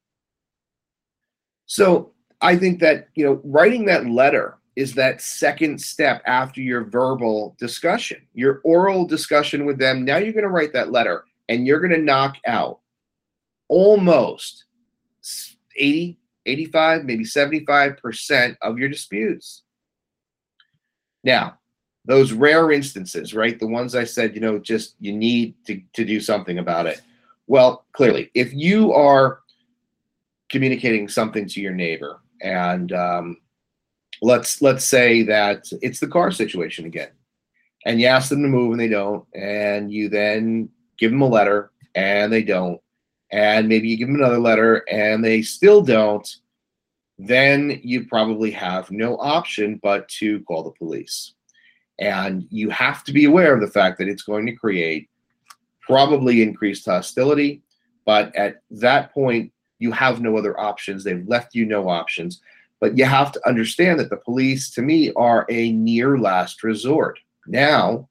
[1.66, 2.12] So,
[2.42, 7.56] I think that, you know, writing that letter is that second step after your verbal
[7.60, 10.06] discussion, your oral discussion with them.
[10.06, 12.80] Now you're going to write that letter and you're going to knock out
[13.72, 14.66] almost
[15.78, 19.64] 80, 85, maybe 75% of your disputes.
[21.24, 21.58] Now,
[22.04, 23.58] those rare instances, right?
[23.58, 27.02] The ones I said, you know, just you need to, to do something about it.
[27.48, 29.40] Well, clearly, if you are
[30.50, 33.38] communicating something to your neighbor and um,
[34.22, 37.12] let's let's say that it's the car situation again
[37.86, 41.28] and you ask them to move and they don't and you then give them a
[41.28, 42.82] letter and they don't
[43.32, 46.38] and maybe you give them another letter and they still don't
[47.24, 51.34] then you probably have no option but to call the police
[52.00, 55.10] and you have to be aware of the fact that it's going to create
[55.82, 57.62] probably increased hostility
[58.06, 62.42] but at that point you have no other options they've left you no options
[62.82, 67.20] but you have to understand that the police, to me, are a near last resort.
[67.46, 68.10] Now,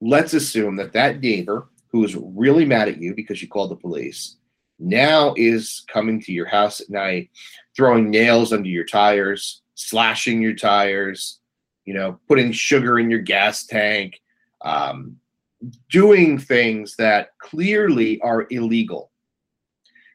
[0.00, 3.76] let's assume that that neighbor who is really mad at you because you called the
[3.76, 4.38] police
[4.80, 7.30] now is coming to your house at night,
[7.76, 11.38] throwing nails under your tires, slashing your tires,
[11.84, 14.20] you know, putting sugar in your gas tank,
[14.64, 15.16] um,
[15.88, 19.12] doing things that clearly are illegal,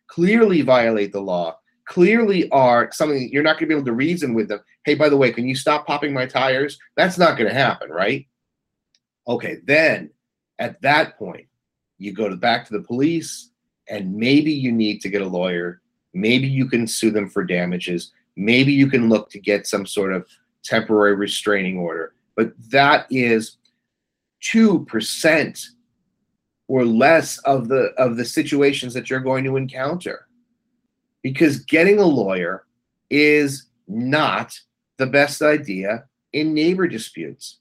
[0.07, 4.33] clearly violate the law, clearly are something you're not going to be able to reason
[4.33, 4.59] with them.
[4.83, 6.77] Hey, by the way, can you stop popping my tires?
[6.97, 8.27] That's not going to happen, right?
[9.29, 10.09] Okay, then
[10.59, 11.48] at that point,
[11.99, 13.51] you go to back to the police,
[13.87, 15.81] and maybe you need to get a lawyer.
[16.13, 18.11] Maybe you can sue them for damages.
[18.35, 20.25] Maybe you can look to get some sort of
[20.63, 22.13] temporary restraining order.
[22.35, 23.57] But that is
[24.41, 25.59] two percent
[26.67, 30.27] or less of the of the situations that you're going to encounter
[31.21, 32.65] because getting a lawyer
[33.09, 34.57] is not
[34.97, 37.58] the best idea in neighbor disputes.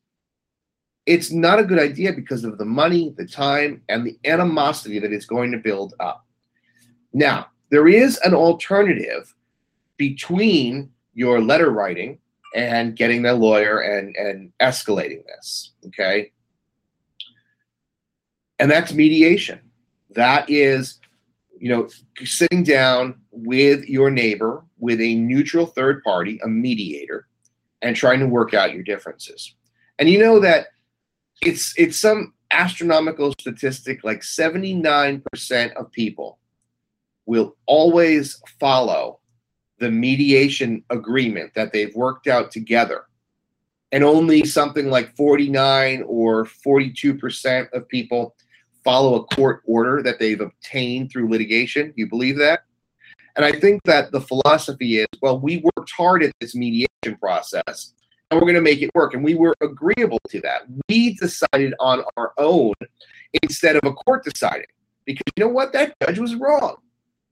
[1.09, 5.13] It's not a good idea because of the money, the time, and the animosity that
[5.13, 6.27] it's going to build up.
[7.15, 9.35] Now, there is an alternative
[9.97, 12.19] between your letter writing
[12.55, 15.73] and getting the lawyer and, and escalating this.
[15.87, 16.31] Okay.
[18.59, 19.61] And that's mediation.
[20.11, 21.01] That is
[21.59, 21.89] you know,
[22.25, 27.27] sitting down with your neighbor, with a neutral third party, a mediator,
[27.83, 29.55] and trying to work out your differences.
[29.99, 30.69] And you know that
[31.43, 36.39] it's it's some astronomical statistic like 79% of people
[37.27, 39.21] will always follow
[39.79, 43.05] the mediation agreement that they've worked out together.
[43.93, 48.35] And only something like 49 or 42% of people
[48.85, 51.93] follow a court order that they've obtained through litigation.
[51.97, 52.61] You believe that?
[53.37, 57.95] And I think that the philosophy is well, we worked hard at this mediation process
[58.31, 59.15] we're going to make it work.
[59.15, 60.63] And we were agreeable to that.
[60.89, 62.75] We decided on our own
[63.43, 64.67] instead of a court deciding.
[65.05, 65.73] Because you know what?
[65.73, 66.77] That judge was wrong.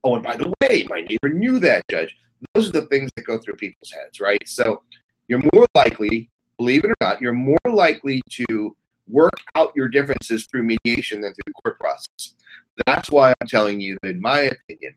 [0.05, 2.17] Oh, and by the way, my neighbor knew that judge.
[2.55, 4.41] Those are the things that go through people's heads, right?
[4.47, 4.83] So
[5.29, 8.77] you're more likely, believe it or not, you're more likely to
[9.09, 12.35] work out your differences through mediation than through the court process.
[12.87, 14.95] That's why I'm telling you that, in my opinion,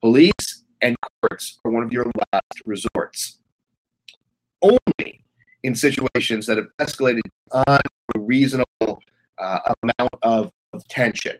[0.00, 3.38] police and courts are one of your last resorts.
[4.62, 5.24] Only
[5.62, 7.20] in situations that have escalated
[7.52, 9.00] on a reasonable
[9.38, 11.36] uh, amount of, of tension,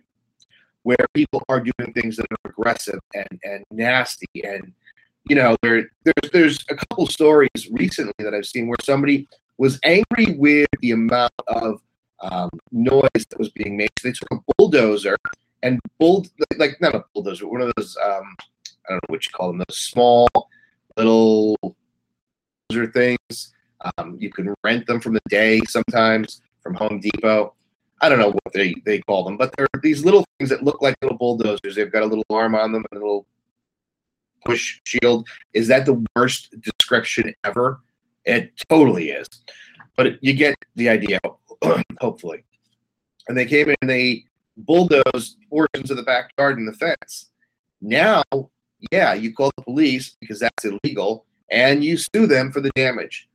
[0.82, 4.72] where people are doing things that are aggressive and, and nasty and
[5.28, 9.28] you know there there's there's a couple stories recently that I've seen where somebody
[9.58, 11.80] was angry with the amount of
[12.20, 13.90] um, noise that was being made.
[13.98, 15.16] So they took a bulldozer
[15.62, 16.26] and bull
[16.56, 18.36] like not a bulldozer, one of those um,
[18.88, 20.28] I don't know what you call them, those small
[20.96, 21.56] little
[22.92, 23.52] things.
[23.96, 27.54] Um, you can rent them from the day sometimes from Home Depot.
[28.00, 30.82] I don't know what they, they call them, but they're these little things that look
[30.82, 31.74] like little bulldozers.
[31.74, 33.26] They've got a little arm on them and a little
[34.44, 35.28] push shield.
[35.52, 37.80] Is that the worst description ever?
[38.24, 39.26] It totally is.
[39.96, 41.18] But you get the idea.
[42.00, 42.44] hopefully.
[43.28, 44.24] And they came in and they
[44.56, 47.30] bulldozed portions of the backyard and the fence.
[47.80, 48.22] Now,
[48.92, 53.28] yeah, you call the police because that's illegal and you sue them for the damage.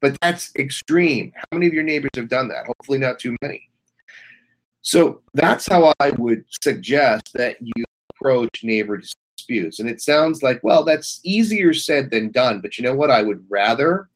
[0.00, 1.32] But that's extreme.
[1.34, 2.66] How many of your neighbors have done that?
[2.66, 3.70] Hopefully, not too many.
[4.82, 9.80] So that's how I would suggest that you approach neighbor disputes.
[9.80, 12.60] And it sounds like, well, that's easier said than done.
[12.60, 13.10] But you know what?
[13.10, 14.08] I would rather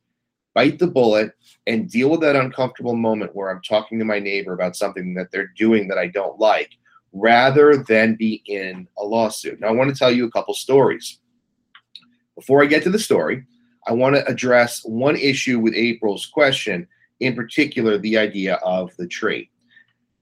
[0.55, 1.33] bite the bullet
[1.67, 5.31] and deal with that uncomfortable moment where I'm talking to my neighbor about something that
[5.31, 6.71] they're doing that I don't like
[7.13, 9.61] rather than be in a lawsuit.
[9.61, 11.19] Now, I want to tell you a couple stories.
[12.37, 13.45] Before I get to the story,
[13.87, 16.87] I want to address one issue with April's question,
[17.21, 19.51] in particular, the idea of the tree.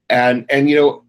[0.09, 1.05] And, and you know,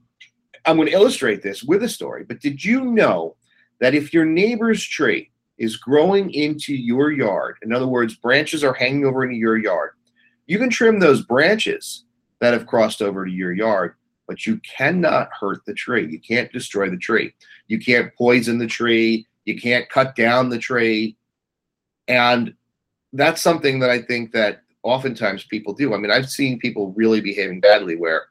[0.65, 3.35] I'm going to illustrate this with a story, but did you know
[3.79, 8.73] that if your neighbor's tree is growing into your yard, in other words, branches are
[8.73, 9.91] hanging over into your yard,
[10.47, 12.05] you can trim those branches
[12.39, 13.95] that have crossed over to your yard,
[14.27, 16.09] but you cannot hurt the tree.
[16.09, 17.33] You can't destroy the tree.
[17.67, 19.27] You can't poison the tree.
[19.45, 21.17] You can't cut down the tree.
[22.09, 22.53] And
[23.13, 25.93] that's something that I think that oftentimes people do.
[25.93, 28.25] I mean, I've seen people really behaving badly where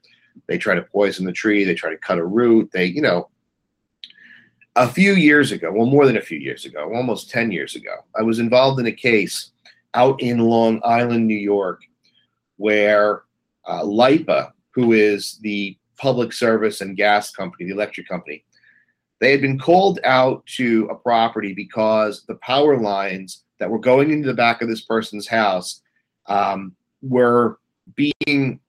[0.46, 3.30] they try to poison the tree, they try to cut a root, they, you know,
[4.76, 7.94] a few years ago, well, more than a few years ago, almost 10 years ago,
[8.16, 9.50] I was involved in a case
[9.94, 11.82] out in Long Island, New York,
[12.56, 13.22] where
[13.68, 18.44] uh, LIPA, who is the public service and gas company, the electric company,
[19.20, 24.10] they had been called out to a property because the power lines that were going
[24.10, 25.82] into the back of this person's house
[26.26, 27.58] um, were
[27.94, 28.60] being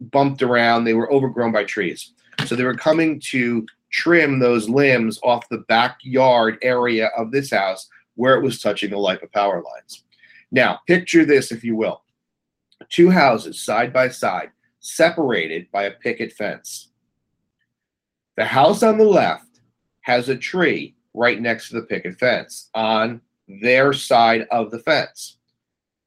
[0.00, 0.84] bumped around.
[0.84, 2.12] They were overgrown by trees.
[2.46, 7.88] So they were coming to trim those limbs off the backyard area of this house
[8.16, 10.04] where it was touching the LIPA power lines.
[10.50, 12.02] Now, picture this, if you will
[12.90, 16.90] two houses side by side, separated by a picket fence.
[18.36, 19.60] The house on the left
[20.02, 25.38] has a tree right next to the picket fence on their side of the fence.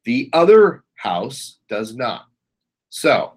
[0.05, 2.25] The other house does not.
[2.89, 3.33] So,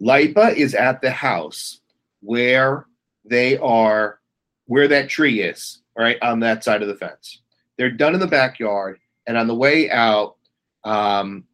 [0.00, 1.80] LIPA is at the house
[2.20, 2.86] where
[3.24, 4.18] they are,
[4.66, 7.42] where that tree is, right, on that side of the fence.
[7.76, 10.36] They're done in the backyard, and on the way out,
[10.84, 11.44] um,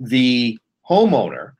[0.00, 0.58] the
[0.88, 1.52] homeowner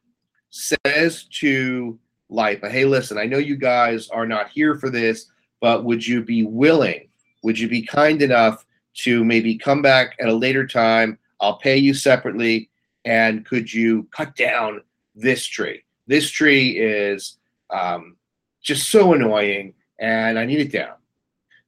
[0.51, 1.99] says to
[2.31, 6.23] LIPA, hey, listen, I know you guys are not here for this, but would you
[6.23, 7.09] be willing,
[7.45, 11.19] would you be kind enough to maybe come back at a later time?
[11.41, 12.71] I'll pay you separately.
[13.05, 14.81] And could you cut down
[15.15, 15.85] this tree?
[16.07, 17.37] This tree is
[17.69, 18.17] um,
[18.63, 20.95] just so annoying and I need it down.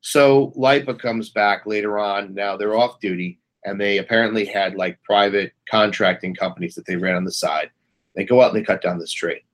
[0.01, 2.33] So LIPA comes back later on.
[2.33, 7.17] Now they're off duty and they apparently had like private contracting companies that they ran
[7.17, 7.71] on the side.
[8.15, 9.45] They go out and they cut down this tree.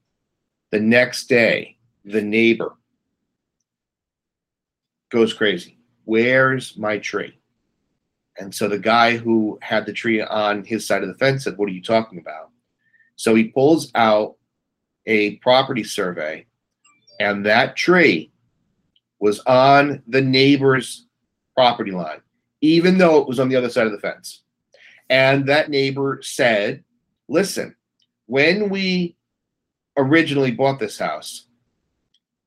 [0.70, 2.76] The next day, the neighbor
[5.10, 5.78] goes crazy.
[6.04, 7.38] Where's my tree?
[8.38, 11.56] And so the guy who had the tree on his side of the fence said,
[11.56, 12.50] What are you talking about?
[13.16, 14.36] So he pulls out
[15.06, 16.46] a property survey,
[17.20, 18.32] and that tree
[19.20, 21.06] was on the neighbor's
[21.54, 22.22] property line
[22.62, 24.42] even though it was on the other side of the fence.
[25.10, 26.84] And that neighbor said,
[27.28, 27.74] Listen,
[28.26, 29.16] when we
[29.96, 31.46] originally bought this house,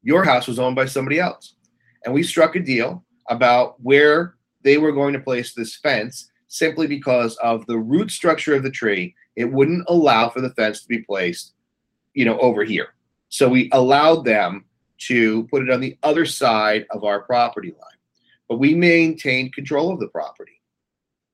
[0.02, 1.56] your house was owned by somebody else.
[2.04, 6.88] And we struck a deal about where they were going to place this fence simply
[6.88, 9.14] because of the root structure of the tree.
[9.36, 11.54] It wouldn't allow for the fence to be placed,
[12.14, 12.90] you know, over here.
[13.30, 14.66] So we allowed them
[14.98, 17.96] to put it on the other side of our property line
[18.48, 20.62] but we maintained control of the property.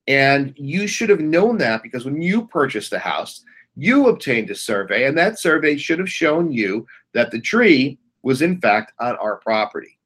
[0.08, 3.44] And you should have known that because when you purchased the house,
[3.76, 8.42] you obtained a survey, and that survey should have shown you that the tree was
[8.42, 9.98] in fact on our property.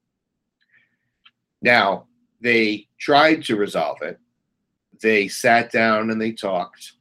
[1.65, 2.05] Now,
[2.41, 4.19] they tried to resolve it.
[5.01, 6.93] They sat down and they talked,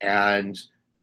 [0.00, 0.56] and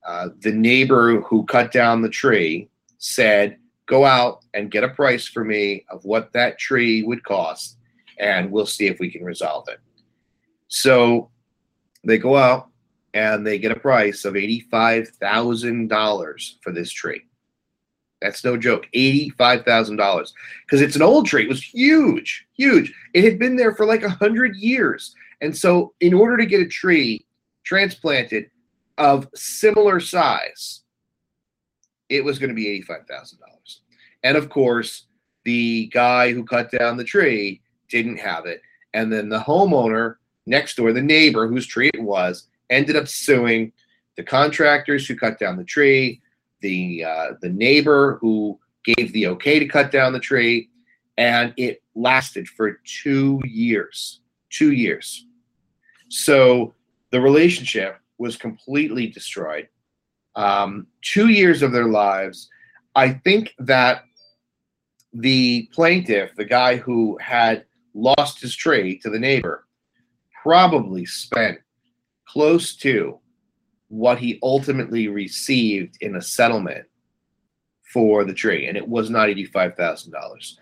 [0.08, 3.58] uh, the neighbor who cut down the tree said,
[3.88, 7.78] Go out and get a price for me of what that tree would cost
[8.20, 9.80] and we'll see if we can resolve it.
[10.68, 11.32] So
[12.04, 12.68] they go out
[13.16, 17.24] and they get a price of $85,000 for this tree.
[18.22, 18.88] That's no joke.
[18.94, 20.32] $85,000.
[20.66, 21.44] Because it's an old tree.
[21.44, 22.94] It was huge, huge.
[23.14, 25.16] It had been there for like a 100 years.
[25.42, 27.26] And so, in order to get a tree
[27.64, 28.50] transplanted
[28.98, 30.82] of similar size,
[32.10, 33.36] it was going to be $85,000.
[34.24, 35.06] And of course,
[35.46, 38.62] the guy who cut down the tree didn't have it.
[38.94, 40.16] And then the homeowner
[40.46, 43.72] next door, the neighbor whose tree it was, ended up suing
[44.18, 46.22] the contractors who cut down the tree,
[46.62, 50.70] the uh, the neighbor who gave the okay to cut down the tree,
[51.18, 54.22] and it lasted for two years.
[54.50, 55.26] Two years.
[56.10, 56.74] So
[57.12, 59.68] the relationship was completely destroyed.
[60.36, 62.50] Um, two years of their lives.
[62.96, 64.04] I think that
[65.14, 69.66] the plaintiff, the guy who had lost his tree to the neighbor,
[70.42, 71.60] probably spent
[72.28, 73.20] close to
[73.90, 76.86] what he ultimately received in a settlement
[77.92, 80.58] for the tree, and it was not eighty-five thousand dollars.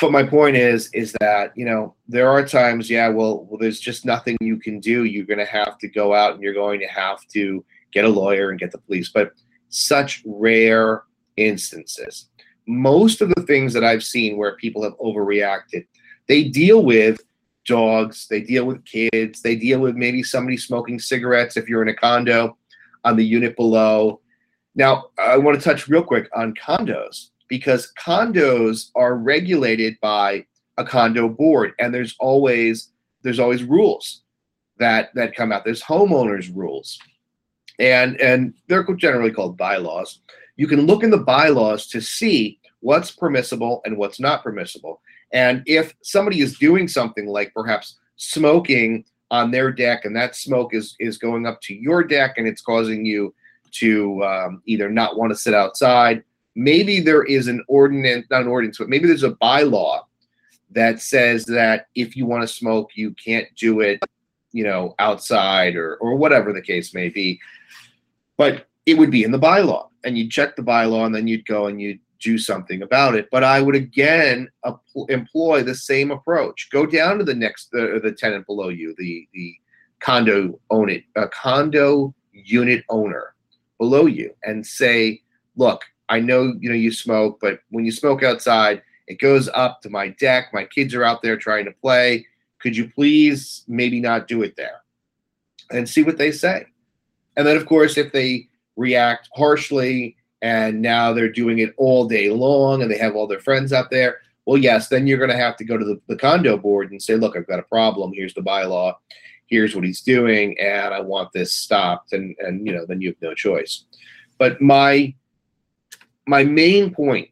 [0.00, 3.80] But my point is, is that you know there are times, yeah, well, well, there's
[3.80, 5.04] just nothing you can do.
[5.04, 8.08] You're going to have to go out, and you're going to have to get a
[8.08, 9.10] lawyer and get the police.
[9.10, 9.32] But
[9.70, 11.04] such rare
[11.36, 12.28] instances.
[12.66, 15.86] Most of the things that I've seen where people have overreacted,
[16.28, 17.20] they deal with
[17.66, 21.88] dogs, they deal with kids, they deal with maybe somebody smoking cigarettes if you're in
[21.88, 22.56] a condo
[23.04, 24.20] on the unit below.
[24.74, 30.46] Now, I want to touch real quick on condos because condos are regulated by
[30.76, 32.90] a condo board and there's always
[33.22, 34.22] there's always rules
[34.78, 35.64] that that come out.
[35.64, 36.98] There's homeowners rules.
[37.78, 40.20] And and they're generally called bylaws.
[40.56, 45.00] You can look in the bylaws to see what's permissible and what's not permissible.
[45.32, 50.74] And if somebody is doing something like perhaps smoking on their deck and that smoke
[50.74, 53.32] is is going up to your deck and it's causing you
[53.72, 56.24] to um, either not want to sit outside
[56.56, 60.00] maybe there is an ordinance not an ordinance but maybe there's a bylaw
[60.72, 64.00] that says that if you want to smoke you can't do it
[64.52, 67.40] you know outside or or whatever the case may be.
[68.36, 71.46] But it would be in the bylaw and you'd check the bylaw and then you'd
[71.46, 73.28] go and you'd do something about it.
[73.30, 74.48] But I would again
[75.08, 76.68] employ the same approach.
[76.70, 79.54] Go down to the next the, the tenant below you, the the
[80.00, 83.34] condo own it, a condo unit owner
[83.78, 85.20] below you, and say,
[85.56, 89.80] look, I know you know you smoke, but when you smoke outside, it goes up
[89.82, 90.50] to my deck.
[90.52, 92.26] My kids are out there trying to play.
[92.60, 94.82] Could you please maybe not do it there?
[95.70, 96.66] And see what they say.
[97.36, 102.30] And then, of course, if they react harshly and now they're doing it all day
[102.30, 104.20] long and they have all their friends out there.
[104.46, 107.02] Well, yes, then you're going to have to go to the, the condo board and
[107.02, 108.12] say, look, I've got a problem.
[108.14, 108.94] Here's the bylaw.
[109.46, 112.12] Here's what he's doing, and I want this stopped.
[112.12, 113.84] And and you know, then you have no choice.
[114.38, 115.12] But my
[116.26, 117.30] my main point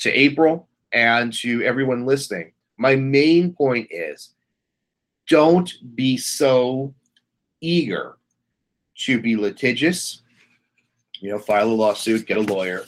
[0.00, 4.34] to April and to everyone listening, my main point is
[5.28, 6.94] don't be so
[7.62, 8.18] eager
[8.96, 10.20] to be litigious
[11.20, 12.84] you know, file a lawsuit, get a lawyer,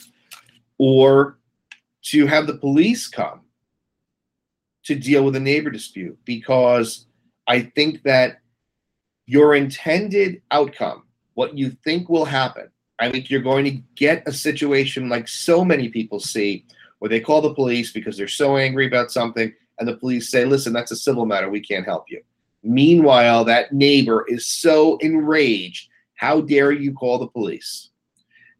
[0.79, 1.39] or
[2.03, 3.43] to have the police come
[4.85, 7.07] to deal with a neighbor dispute because
[7.47, 8.41] I think that
[9.27, 11.05] your intended outcome,
[11.35, 12.69] what you think will happen,
[12.99, 16.67] I think you're going to get a situation like so many people see
[16.99, 20.45] where they call the police because they're so angry about something and the police say,
[20.45, 21.51] listen, that's a civil matter.
[21.51, 22.23] We can't help you.
[22.63, 25.89] Meanwhile, that neighbor is so enraged.
[26.15, 27.91] How dare you call the police?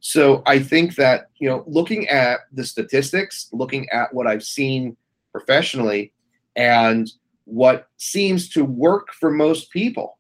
[0.05, 4.97] So I think that, you know, looking at the statistics, looking at what I've seen
[5.31, 6.13] professionally
[6.57, 7.09] and
[7.45, 10.19] what seems to work for most people,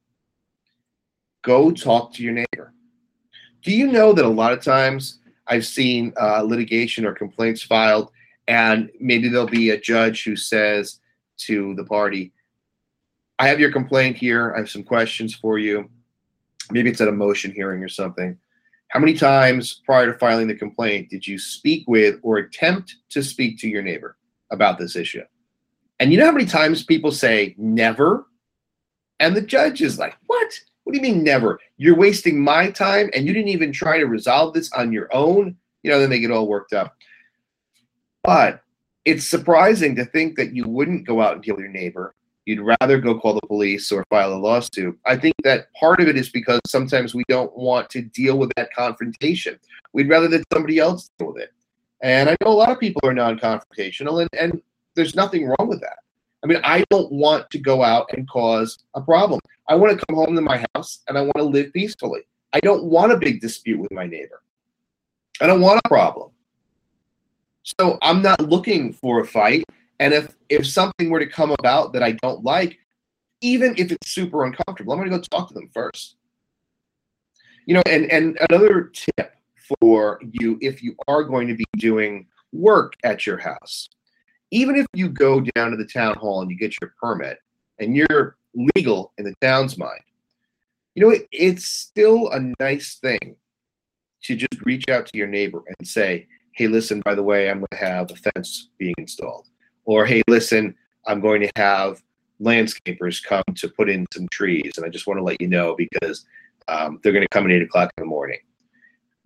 [1.42, 2.72] go talk to your neighbor.
[3.62, 5.18] Do you know that a lot of times
[5.48, 8.12] I've seen uh, litigation or complaints filed,
[8.46, 11.00] and maybe there'll be a judge who says
[11.38, 12.32] to the party,
[13.40, 14.54] I have your complaint here.
[14.54, 15.90] I have some questions for you.
[16.70, 18.38] Maybe it's at a motion hearing or something.
[18.92, 23.22] How many times prior to filing the complaint did you speak with or attempt to
[23.22, 24.18] speak to your neighbor
[24.50, 25.22] about this issue?
[25.98, 28.26] And you know how many times people say never?
[29.18, 30.52] And the judge is like, What?
[30.84, 31.58] What do you mean never?
[31.78, 35.56] You're wasting my time and you didn't even try to resolve this on your own?
[35.82, 36.94] You know, then they get all worked up.
[38.22, 38.60] But
[39.06, 42.14] it's surprising to think that you wouldn't go out and deal with your neighbor
[42.46, 44.98] you'd rather go call the police or file a lawsuit.
[45.06, 48.52] I think that part of it is because sometimes we don't want to deal with
[48.56, 49.58] that confrontation.
[49.92, 51.52] We'd rather that somebody else deal with it.
[52.02, 54.62] And I know a lot of people are non-confrontational, and, and
[54.94, 55.98] there's nothing wrong with that.
[56.42, 59.40] I mean, I don't want to go out and cause a problem.
[59.68, 62.22] I want to come home to my house and I want to live peacefully.
[62.52, 64.42] I don't want a big dispute with my neighbor.
[65.40, 66.30] I don't want a problem.
[67.62, 69.64] So I'm not looking for a fight.
[70.02, 72.76] And if if something were to come about that I don't like,
[73.40, 76.16] even if it's super uncomfortable, I'm going to go talk to them first.
[77.66, 79.36] You know, and and another tip
[79.78, 83.90] for you if you are going to be doing work at your house,
[84.50, 87.38] even if you go down to the town hall and you get your permit
[87.78, 88.36] and you're
[88.74, 90.02] legal in the town's mind,
[90.96, 93.36] you know, it, it's still a nice thing
[94.24, 96.26] to just reach out to your neighbor and say,
[96.56, 99.46] hey, listen, by the way, I'm going to have a fence being installed.
[99.84, 100.74] Or, hey, listen,
[101.06, 102.02] I'm going to have
[102.40, 104.72] landscapers come to put in some trees.
[104.76, 106.24] And I just want to let you know because
[106.68, 108.38] um, they're going to come at eight o'clock in the morning.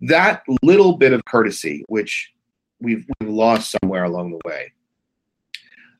[0.01, 2.31] That little bit of courtesy, which
[2.79, 4.71] we've, we've lost somewhere along the way.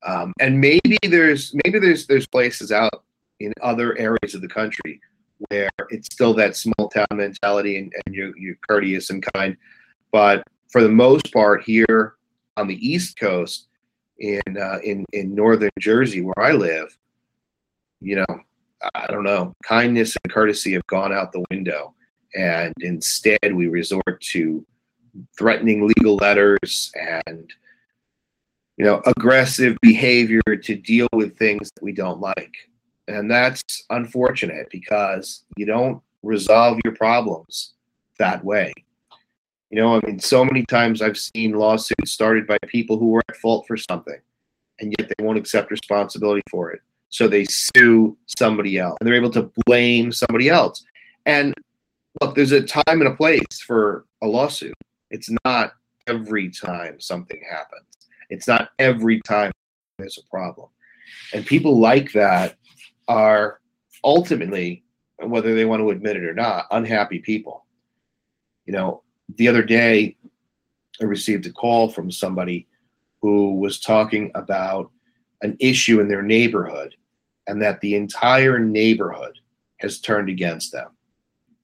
[0.05, 3.03] Um, and maybe there's maybe there's there's places out
[3.39, 5.01] in other areas of the country
[5.49, 9.55] where it's still that small town mentality and, and you're, you're courteous and kind.
[10.11, 12.15] But for the most part, here
[12.55, 13.67] on the East Coast,
[14.19, 16.95] in uh, in in northern Jersey where I live,
[18.01, 18.39] you know,
[18.95, 21.93] I don't know, kindness and courtesy have gone out the window,
[22.35, 24.65] and instead we resort to
[25.37, 27.51] threatening legal letters and
[28.77, 32.55] you know aggressive behavior to deal with things that we don't like.
[33.07, 37.73] And that's unfortunate because you don't resolve your problems
[38.19, 38.73] that way
[39.69, 43.23] you know, I mean, so many times I've seen lawsuits started by people who were
[43.29, 44.19] at fault for something,
[44.79, 46.81] and yet they won't accept responsibility for it.
[47.09, 50.83] So they sue somebody else, and they're able to blame somebody else.
[51.25, 51.53] And
[52.21, 54.73] look, there's a time and a place for a lawsuit.
[55.11, 55.73] It's not
[56.07, 57.85] every time something happens.
[58.29, 59.51] It's not every time
[59.97, 60.69] there's a problem.
[61.33, 62.55] And people like that
[63.07, 63.59] are
[64.03, 64.83] ultimately,
[65.19, 67.65] whether they want to admit it or not, unhappy people.
[68.65, 69.03] You know,
[69.35, 70.15] the other day,
[71.01, 72.67] I received a call from somebody
[73.21, 74.91] who was talking about
[75.41, 76.95] an issue in their neighborhood
[77.45, 79.37] and that the entire neighborhood
[79.77, 80.89] has turned against them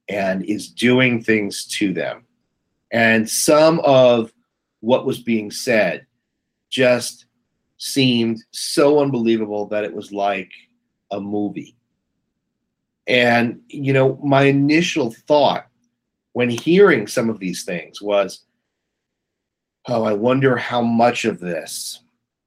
[0.09, 2.25] and is doing things to them.
[2.91, 4.31] And some of
[4.81, 6.05] what was being said
[6.69, 7.25] just
[7.77, 10.51] seemed so unbelievable that it was like
[11.11, 11.75] a movie.
[13.07, 15.67] And, you know, my initial thought
[16.33, 18.43] when hearing some of these things was,
[19.87, 22.01] oh, I wonder how much of this,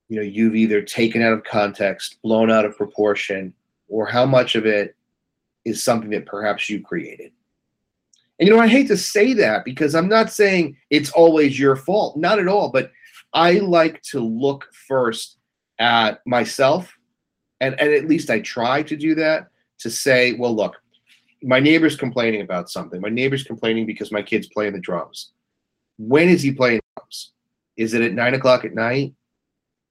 [0.09, 3.55] you know, you've either taken out of context, blown out of proportion,
[3.89, 4.97] or how much of it
[5.64, 7.32] is something that perhaps you created.
[8.39, 11.76] And you know, I hate to say that because I'm not saying it's always your
[11.76, 12.93] fault, not at all, but
[13.32, 15.39] I like to look first
[15.78, 16.97] at myself
[17.61, 20.76] and, and at least I try to do that to say, well, look,
[21.43, 23.01] my neighbor's complaining about something.
[23.01, 25.32] My neighbor's complaining because my kid's playing the drums.
[25.99, 27.32] When is he playing drums?
[27.76, 29.14] Is it at nine o'clock at night?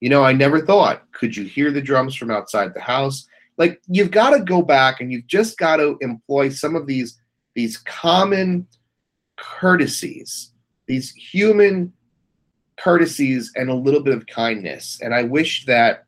[0.01, 3.27] You know, I never thought, could you hear the drums from outside the house?
[3.57, 7.19] Like you've got to go back and you've just got to employ some of these
[7.53, 8.67] these common
[9.37, 10.51] courtesies,
[10.87, 11.93] these human
[12.77, 14.99] courtesies and a little bit of kindness.
[15.01, 16.03] And I wish that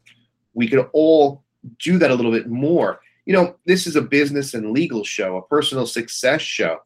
[0.53, 1.43] we could all
[1.79, 5.35] do that a little bit more you know, this is a business and legal show,
[5.35, 6.77] a personal success show.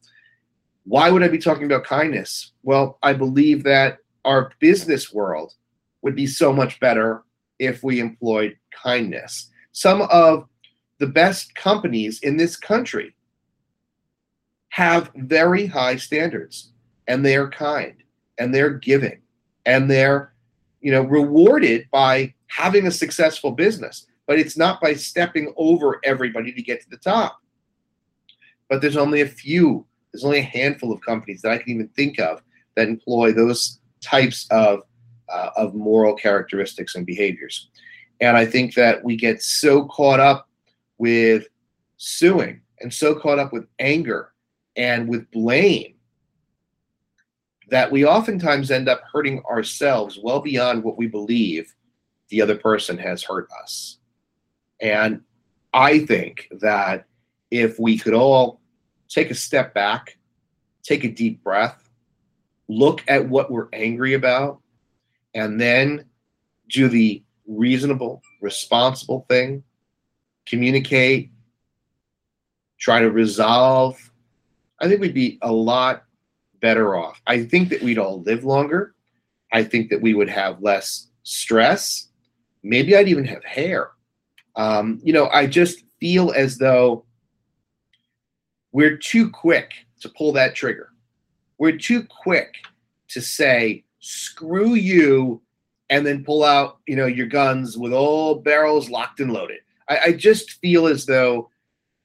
[0.86, 2.54] Why would I be talking about kindness?
[2.64, 5.54] Well, I believe that our business world
[6.02, 7.22] would be so much better
[7.60, 9.52] if we employed kindness.
[9.72, 10.48] Some of
[10.98, 13.16] the best companies in this country
[14.70, 16.72] have very high standards
[17.08, 17.94] and they are kind
[18.39, 19.22] and they're giving
[19.68, 20.34] and they're
[20.80, 26.54] you know rewarded by having a successful business but it's not by stepping over everybody
[26.54, 27.42] to get to the top.
[28.70, 31.90] But there's only a few, there's only a handful of companies that I can even
[31.90, 32.42] think of
[32.78, 34.84] that employ those types of
[35.28, 37.72] uh, of moral characteristics and behaviors.
[38.22, 40.48] And I think that we get so caught up
[40.98, 41.48] with
[41.98, 44.32] suing and so caught up with anger
[44.78, 45.96] and with blame
[47.68, 51.76] that we oftentimes end up hurting ourselves well beyond what we believe
[52.30, 53.98] the other person has hurt us.
[54.82, 55.22] And
[55.74, 57.06] I think that
[57.52, 58.60] if we could all
[59.10, 60.18] take a step back,
[60.84, 61.90] take a deep breath,
[62.68, 64.60] look at what we're angry about,
[65.34, 66.06] and then
[66.70, 69.64] do the reasonable, responsible thing,
[70.46, 71.32] communicate,
[72.80, 74.12] try to resolve,
[74.80, 76.04] I think we'd be a lot
[76.62, 77.22] better off.
[77.28, 78.96] I think that we'd all live longer.
[79.54, 82.08] I think that we would have less stress.
[82.64, 83.92] Maybe I'd even have hair.
[84.56, 87.06] Um, you know, I just feel as though
[88.72, 89.72] we're too quick
[90.02, 90.91] to pull that trigger.
[91.58, 92.56] We're too quick
[93.10, 95.41] to say, screw you,
[95.89, 99.60] and then pull out, you know, your guns with all barrels locked and loaded.
[99.89, 101.49] I, I just feel as though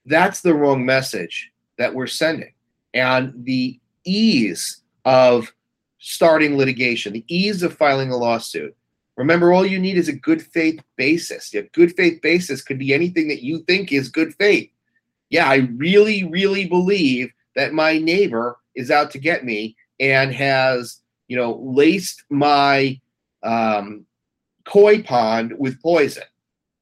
[0.04, 2.52] that's the wrong message that we're sending.
[2.94, 5.52] And the ease of
[5.98, 8.76] starting litigation, the ease of filing a lawsuit,
[9.16, 11.54] Remember, all you need is a good faith basis.
[11.54, 14.70] A good faith basis could be anything that you think is good faith.
[15.30, 21.00] Yeah, I really, really believe that my neighbor is out to get me and has
[21.28, 23.00] you know, laced my
[23.42, 24.06] um,
[24.64, 26.24] koi pond with poison.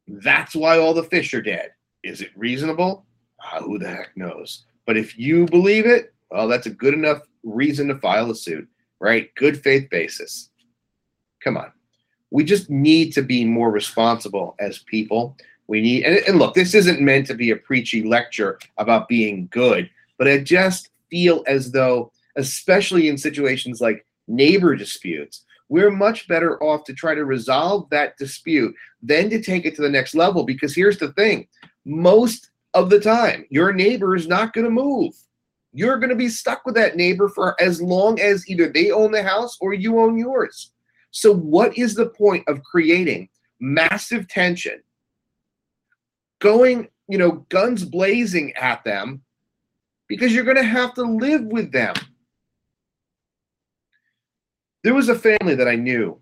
[0.07, 1.71] That's why all the fish are dead.
[2.03, 3.07] Is it reasonable?
[3.43, 4.67] Uh, who the heck knows?
[4.87, 8.69] But if you believe it, well, that's a good enough reason to file a suit,
[9.01, 9.35] right?
[9.35, 10.51] Good faith basis.
[11.43, 11.73] Come on.
[12.35, 15.37] We just need to be more responsible as people.
[15.69, 19.47] We need, and, and look, this isn't meant to be a preachy lecture about being
[19.53, 26.27] good, but I just feel as though, especially in situations like neighbor disputes, we're much
[26.27, 30.17] better off to try to resolve that dispute than to take it to the next
[30.17, 30.43] level.
[30.43, 31.47] Because here's the thing
[31.85, 35.15] most of the time, your neighbor is not going to move.
[35.73, 39.13] You're going to be stuck with that neighbor for as long as either they own
[39.13, 40.73] the house or you own yours.
[41.17, 43.29] So, what is the point of creating
[43.61, 44.83] massive tension,
[46.41, 49.23] going, you know, guns blazing at them
[50.09, 51.95] because you're going to have to live with them?
[54.83, 56.21] There was a family that I knew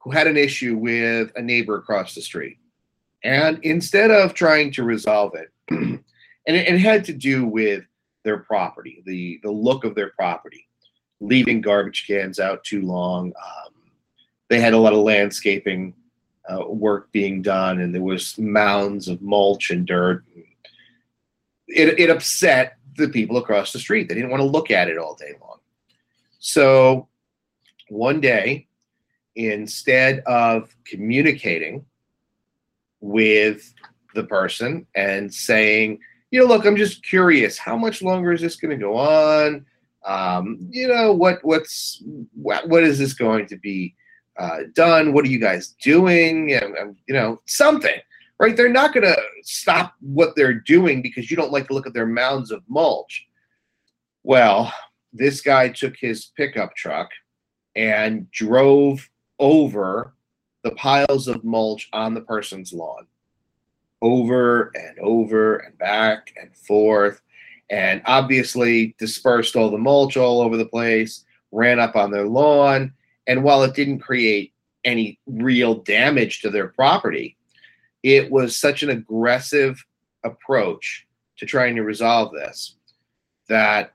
[0.00, 2.58] who had an issue with a neighbor across the street.
[3.22, 6.02] And instead of trying to resolve it, and
[6.48, 7.84] it, had to do with
[8.24, 10.66] their property, the, the look of their property,
[11.20, 13.26] leaving garbage cans out too long.
[13.26, 13.71] Um,
[14.52, 15.94] they had a lot of landscaping
[16.46, 20.24] uh, work being done, and there was mounds of mulch and dirt.
[21.68, 24.10] It, it upset the people across the street.
[24.10, 25.56] They didn't want to look at it all day long.
[26.38, 27.08] So
[27.88, 28.66] one day,
[29.36, 31.86] instead of communicating
[33.00, 33.72] with
[34.14, 35.98] the person and saying,
[36.30, 39.64] you know, look, I'm just curious, how much longer is this going to go on?
[40.04, 42.02] Um, you know, what what's
[42.34, 43.94] what, what is this going to be
[44.38, 45.12] uh, done?
[45.12, 46.52] What are you guys doing?
[46.54, 47.98] And, and, you know, something,
[48.38, 48.56] right?
[48.56, 51.94] They're not going to stop what they're doing because you don't like to look at
[51.94, 53.26] their mounds of mulch.
[54.22, 54.72] Well,
[55.12, 57.10] this guy took his pickup truck
[57.74, 59.08] and drove
[59.38, 60.14] over
[60.62, 63.06] the piles of mulch on the person's lawn
[64.02, 67.22] over and over and back and forth
[67.70, 72.92] and obviously dispersed all the mulch all over the place ran up on their lawn
[73.26, 74.52] and while it didn't create
[74.84, 77.36] any real damage to their property
[78.02, 79.84] it was such an aggressive
[80.24, 81.06] approach
[81.36, 82.76] to trying to resolve this
[83.48, 83.92] that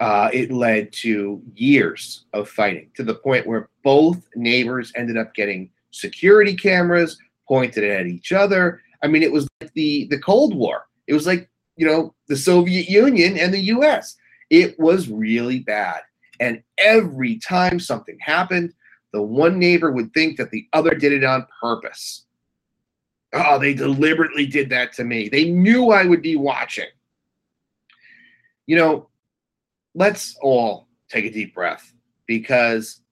[0.00, 5.32] uh, it led to years of fighting to the point where both neighbors ended up
[5.32, 8.82] getting security cameras pointed at each other.
[9.02, 10.86] I mean, it was like the the Cold War.
[11.06, 14.16] It was like you know the Soviet Union and the U.S.
[14.50, 16.00] It was really bad,
[16.42, 18.74] and every time something happened,
[19.12, 22.24] the one neighbor would think that the other did it on purpose.
[23.32, 25.28] Oh, they deliberately did that to me.
[25.28, 26.88] They knew I would be watching.
[28.66, 29.08] You know,
[29.94, 31.92] let's all take a deep breath
[32.26, 33.02] because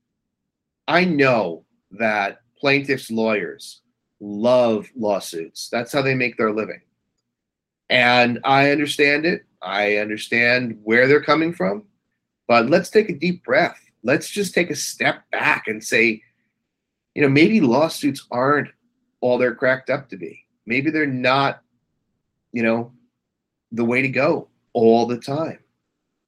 [0.89, 3.83] I know that plaintiffs' lawyers
[4.19, 5.69] love lawsuits.
[5.71, 6.81] That's how they make their living.
[7.91, 9.45] And I understand it.
[9.63, 11.85] I understand where they're coming from.
[12.51, 13.79] But let's take a deep breath.
[14.03, 16.21] Let's just take a step back and say,
[17.15, 18.71] you know, maybe lawsuits aren't
[19.21, 20.45] all they're cracked up to be.
[20.67, 21.63] Maybe they're not,
[22.51, 22.91] you know,
[23.71, 25.61] the way to go all the time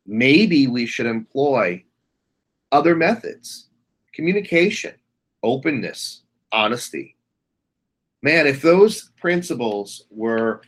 [0.06, 1.82] maybe we should employ
[2.70, 3.68] other methods
[4.12, 4.94] communication,
[5.42, 7.16] openness, honesty.
[8.20, 10.60] Man, if those principles were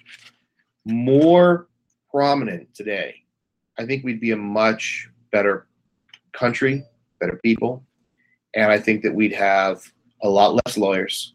[0.87, 1.69] more
[2.11, 3.17] prominent today,
[3.79, 5.66] I think we'd be a much better
[6.32, 6.85] country,
[7.20, 7.85] better people.
[8.55, 9.82] And I think that we'd have
[10.22, 11.35] a lot less lawyers,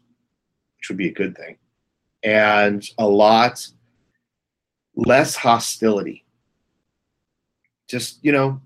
[0.78, 1.58] which would be a good thing,
[2.24, 3.66] and a lot
[4.96, 6.24] less hostility
[7.88, 8.60] just you know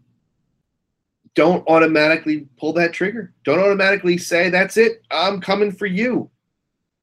[1.35, 6.29] don't automatically pull that trigger don't automatically say that's it i'm coming for you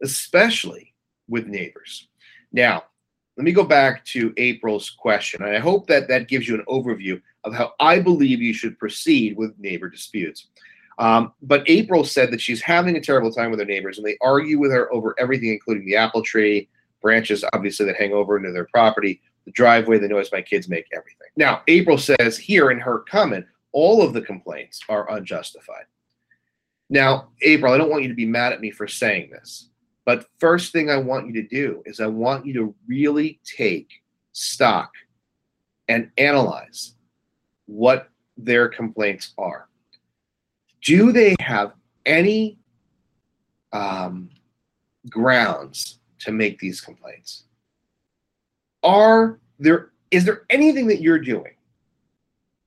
[0.03, 0.93] especially
[1.27, 2.07] with neighbors
[2.51, 2.83] now
[3.41, 6.63] let me go back to april's question and i hope that that gives you an
[6.67, 10.47] overview of how i believe you should proceed with neighbor disputes
[10.99, 14.17] um, but april said that she's having a terrible time with her neighbors and they
[14.21, 16.69] argue with her over everything including the apple tree
[17.01, 20.85] branches obviously that hang over into their property the driveway, the noise my kids make,
[20.93, 21.27] everything.
[21.35, 25.85] Now, April says here in her comment, all of the complaints are unjustified.
[26.89, 29.69] Now, April, I don't want you to be mad at me for saying this,
[30.05, 33.89] but first thing I want you to do is I want you to really take
[34.31, 34.91] stock
[35.87, 36.95] and analyze
[37.65, 39.67] what their complaints are.
[40.83, 41.73] Do they have
[42.05, 42.57] any
[43.71, 44.29] um,
[45.09, 47.43] grounds to make these complaints?
[48.83, 51.53] are there is there anything that you're doing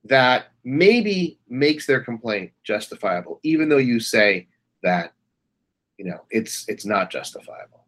[0.03, 4.47] that maybe makes their complaint justifiable, even though you say
[4.83, 5.13] that,
[5.97, 7.85] you know, it's it's not justifiable.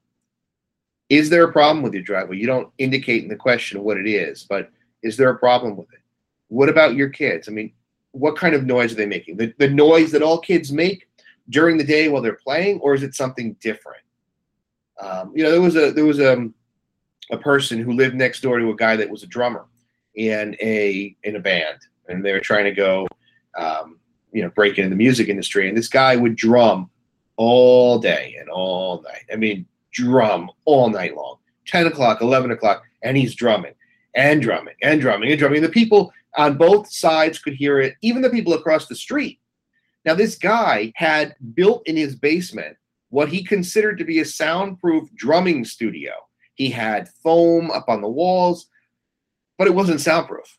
[1.09, 2.37] Is there a problem with your driveway?
[2.37, 4.69] You don't indicate in the question what it is, but
[5.03, 6.01] is there a problem with it?
[6.49, 7.47] What about your kids?
[7.47, 7.71] I mean,
[8.11, 9.37] what kind of noise are they making?
[9.37, 11.07] The, the noise that all kids make
[11.49, 14.01] during the day while they're playing, or is it something different?
[14.99, 16.49] Um, you know, there was a there was a
[17.31, 19.65] a person who lived next door to a guy that was a drummer
[20.15, 21.77] in a in a band,
[22.07, 23.07] and they were trying to go,
[23.57, 23.99] um,
[24.31, 25.67] you know, break into the music industry.
[25.69, 26.89] And this guy would drum
[27.37, 29.23] all day and all night.
[29.31, 33.73] I mean, drum all night long, ten o'clock, eleven o'clock, and he's drumming
[34.15, 35.61] and drumming and drumming and drumming.
[35.61, 39.39] The people on both sides could hear it, even the people across the street.
[40.05, 42.77] Now, this guy had built in his basement
[43.09, 46.11] what he considered to be a soundproof drumming studio.
[46.55, 48.67] He had foam up on the walls,
[49.57, 50.57] but it wasn't soundproof.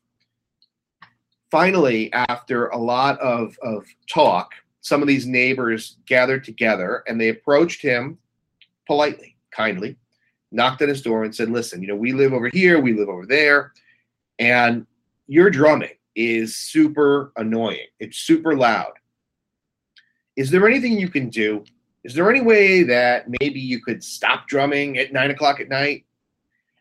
[1.50, 4.52] Finally, after a lot of, of talk,
[4.88, 8.18] some of these neighbors gathered together and they approached him
[8.86, 9.96] politely, kindly,
[10.50, 13.08] knocked on his door and said, Listen, you know, we live over here, we live
[13.08, 13.72] over there,
[14.38, 14.86] and
[15.26, 17.86] your drumming is super annoying.
[18.00, 18.92] It's super loud.
[20.36, 21.64] Is there anything you can do?
[22.04, 26.06] Is there any way that maybe you could stop drumming at nine o'clock at night?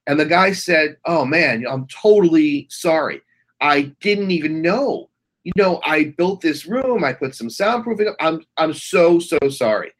[0.08, 3.22] And the guy said, Oh man, I'm totally sorry.
[3.60, 5.10] I didn't even know.
[5.48, 8.18] You know, I built this room, I put some soundproofing up.
[8.20, 9.94] I'm I'm so, so sorry.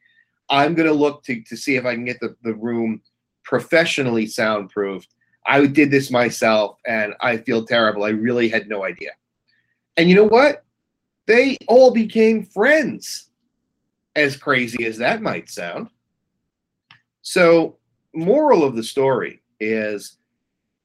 [0.50, 3.00] I'm gonna look to, to see if I can get the, the room
[3.44, 5.08] professionally soundproofed.
[5.46, 8.04] I did this myself and I feel terrible.
[8.04, 9.12] I really had no idea.
[9.96, 10.66] And you know what?
[11.24, 13.30] They all became friends
[14.16, 15.88] as crazy as that might sound.
[17.22, 17.78] So,
[18.14, 20.18] moral of the story is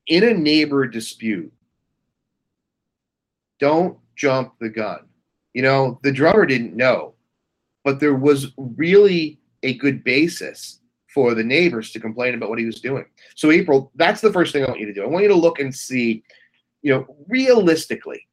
[0.07, 1.51] in a neighbor dispute,
[3.59, 4.99] don't jump the gun.
[5.53, 7.14] You know, the drummer didn't know,
[7.84, 10.80] but there was really a good basis
[11.14, 13.05] for the neighbors to complain about what he was doing.
[13.36, 15.03] So, April, that's the first thing I want you to do.
[15.03, 16.24] I want you to look and see,
[16.82, 18.28] you know, realistically,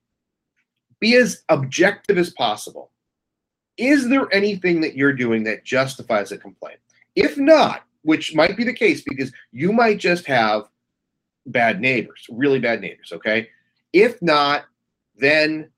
[0.98, 2.90] be as objective as possible
[3.80, 6.78] is there anything that you're doing that justifies a complaint?
[7.16, 10.68] If not, which might be the case because you might just have
[11.46, 13.48] bad neighbors, really bad neighbors, okay?
[13.94, 14.66] If not,
[15.20, 15.70] then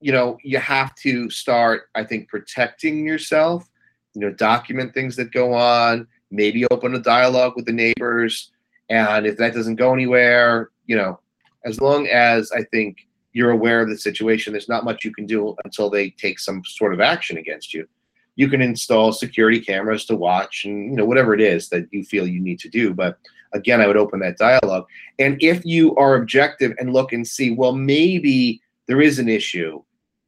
[0.00, 3.68] you know, you have to start I think protecting yourself,
[4.14, 8.50] you know, document things that go on, maybe open a dialogue with the neighbors,
[8.90, 11.18] and if that doesn't go anywhere, you know,
[11.64, 13.06] as long as I think
[13.36, 14.54] you're aware of the situation.
[14.54, 17.86] There's not much you can do until they take some sort of action against you.
[18.34, 22.02] You can install security cameras to watch and you know whatever it is that you
[22.02, 22.94] feel you need to do.
[22.94, 23.18] But
[23.56, 24.86] again, I would open that dialogue.
[25.18, 29.82] And if you are objective and look and see, well, maybe there is an issue,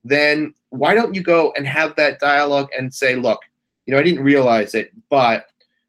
[0.04, 3.40] then why don't you go and have that dialogue and say, look,
[3.86, 5.46] you know, I didn't realize it, but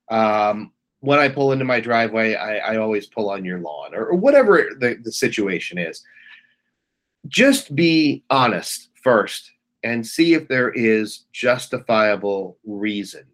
[0.09, 0.71] um,
[1.01, 4.15] when I pull into my driveway, I, I always pull on your lawn or, or
[4.15, 6.03] whatever the, the situation is
[7.27, 9.51] just be honest first
[9.83, 13.25] and see if there is justifiable reason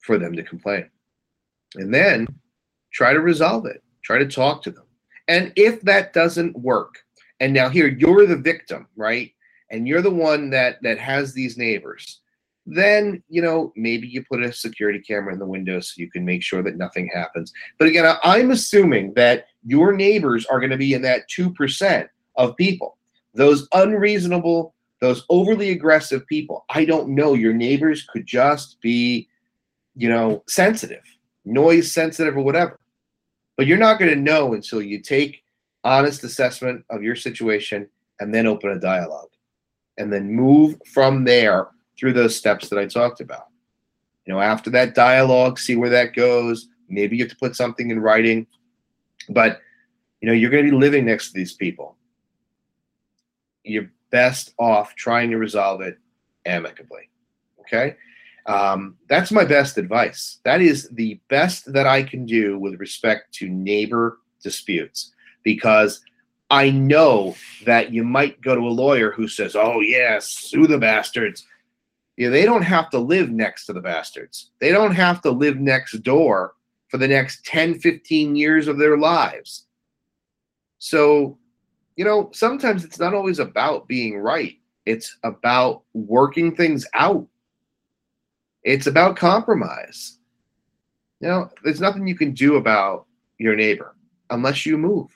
[0.00, 0.88] for them to complain.
[1.76, 2.26] And then
[2.92, 3.82] try to resolve it.
[4.02, 4.84] Try to talk to them.
[5.28, 6.96] And if that doesn't work,
[7.38, 9.32] and now here you're the victim, right?
[9.70, 12.20] And you're the one that that has these neighbors,
[12.66, 16.24] then you know maybe you put a security camera in the window so you can
[16.24, 17.52] make sure that nothing happens.
[17.78, 22.08] But again, I'm assuming that your neighbors are going to be in that two percent
[22.36, 22.96] of people.
[23.34, 27.34] Those unreasonable, those overly aggressive people, I don't know.
[27.34, 29.28] Your neighbors could just be,
[29.94, 31.04] you know, sensitive,
[31.44, 32.79] noise sensitive, or whatever.
[33.60, 35.42] But you're not going to know until you take
[35.84, 37.86] honest assessment of your situation
[38.18, 39.28] and then open a dialogue
[39.98, 43.48] and then move from there through those steps that I talked about.
[44.24, 46.68] You know, after that dialogue, see where that goes.
[46.88, 48.46] Maybe you have to put something in writing,
[49.28, 49.60] but
[50.22, 51.98] you know, you're going to be living next to these people
[53.62, 55.98] you're best off trying to resolve it
[56.46, 57.10] amicably.
[57.60, 57.94] Okay.
[58.46, 60.38] Um, that's my best advice.
[60.44, 65.12] That is the best that I can do with respect to neighbor disputes
[65.42, 66.00] because
[66.50, 70.78] I know that you might go to a lawyer who says, oh, yes, sue the
[70.78, 71.46] bastards.
[72.16, 74.50] Yeah, they don't have to live next to the bastards.
[74.60, 76.54] They don't have to live next door
[76.88, 79.66] for the next 10, 15 years of their lives.
[80.78, 81.38] So
[82.00, 84.56] you know, sometimes it's not always about being right.
[84.86, 87.26] It's about working things out.
[88.64, 90.18] It's about compromise.
[91.20, 93.06] You know, there's nothing you can do about
[93.38, 93.94] your neighbor
[94.30, 95.08] unless you move.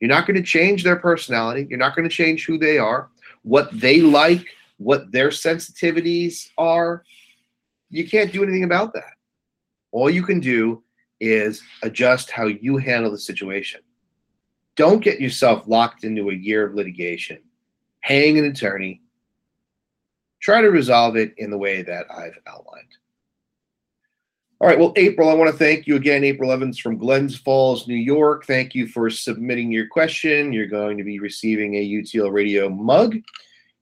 [0.00, 1.66] You're not going to change their personality.
[1.70, 3.10] You're not going to change who they are,
[3.42, 4.44] what they like,
[4.78, 7.04] what their sensitivities are.
[7.90, 9.14] You can't do anything about that.
[9.92, 10.82] All you can do
[11.20, 13.80] is adjust how you handle the situation.
[14.74, 17.38] Don't get yourself locked into a year of litigation,
[18.02, 19.02] paying an attorney.
[20.42, 22.88] Try to resolve it in the way that I've outlined.
[24.60, 24.78] All right.
[24.78, 26.22] Well, April, I want to thank you again.
[26.22, 28.46] April Evans from Glens Falls, New York.
[28.46, 30.52] Thank you for submitting your question.
[30.52, 33.16] You're going to be receiving a UTL radio mug.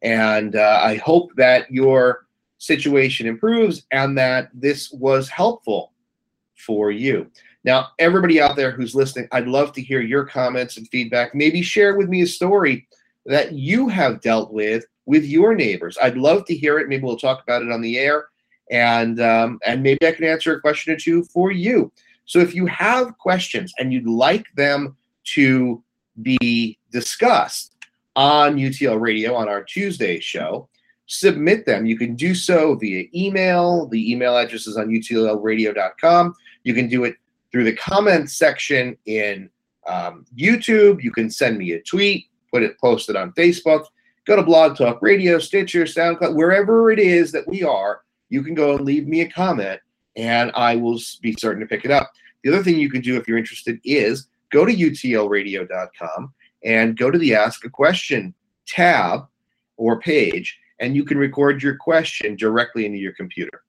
[0.00, 5.92] And uh, I hope that your situation improves and that this was helpful
[6.56, 7.30] for you.
[7.64, 11.34] Now, everybody out there who's listening, I'd love to hear your comments and feedback.
[11.34, 12.86] Maybe share with me a story
[13.26, 15.98] that you have dealt with with your neighbors.
[16.00, 16.88] I'd love to hear it.
[16.88, 18.28] Maybe we'll talk about it on the air
[18.70, 21.92] and um, and maybe I can answer a question or two for you.
[22.24, 24.96] So if you have questions and you'd like them
[25.34, 25.82] to
[26.22, 27.74] be discussed
[28.14, 30.68] on UTL Radio on our Tuesday show,
[31.06, 31.86] submit them.
[31.86, 33.88] You can do so via email.
[33.88, 36.34] The email address is on utlradio.com.
[36.62, 37.16] You can do it
[37.50, 39.50] through the comments section in
[39.88, 41.02] um, YouTube.
[41.02, 43.86] You can send me a tweet, put it posted on Facebook.
[44.26, 48.54] Go to Blog Talk Radio, Stitcher, SoundCloud, wherever it is that we are you can
[48.54, 49.80] go and leave me a comment
[50.16, 52.10] and I will be certain to pick it up.
[52.42, 56.32] The other thing you can do if you're interested is go to utlradio.com
[56.64, 58.34] and go to the Ask a Question
[58.66, 59.26] tab
[59.76, 63.62] or page, and you can record your question directly into your computer.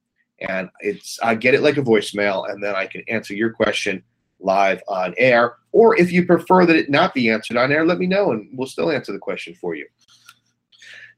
[0.47, 4.03] And it's I get it like a voicemail, and then I can answer your question
[4.39, 5.55] live on air.
[5.71, 8.49] Or if you prefer that it not be answered on air, let me know, and
[8.53, 9.85] we'll still answer the question for you.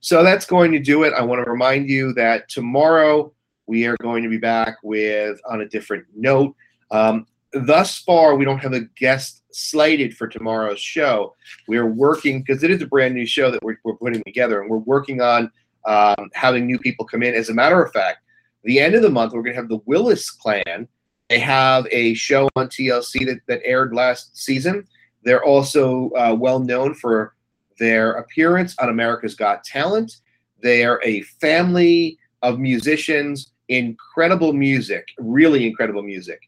[0.03, 1.13] So that's going to do it.
[1.13, 3.31] I want to remind you that tomorrow
[3.67, 6.53] we are going to be back with on a different note.
[6.91, 11.33] Um, thus far, we don't have a guest slated for tomorrow's show.
[11.69, 14.69] We're working because it is a brand new show that we're, we're putting together, and
[14.69, 15.49] we're working on
[15.85, 17.33] um, having new people come in.
[17.33, 18.17] As a matter of fact,
[18.65, 20.85] the end of the month, we're going to have the Willis Clan.
[21.29, 24.85] They have a show on TLC that, that aired last season.
[25.23, 27.32] They're also uh, well known for
[27.77, 30.17] their appearance on America's Got Talent.
[30.61, 36.39] They are a family of musicians, incredible music, really incredible music,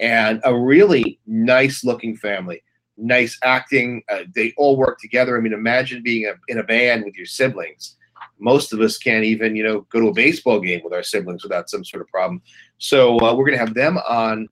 [0.00, 2.62] and a really nice looking family.
[2.96, 4.02] Nice acting.
[4.08, 5.36] Uh, they all work together.
[5.36, 7.96] I mean, imagine being a, in a band with your siblings.
[8.38, 11.42] Most of us can't even, you know, go to a baseball game with our siblings
[11.42, 12.42] without some sort of problem.
[12.78, 14.48] So uh, we're going to have them on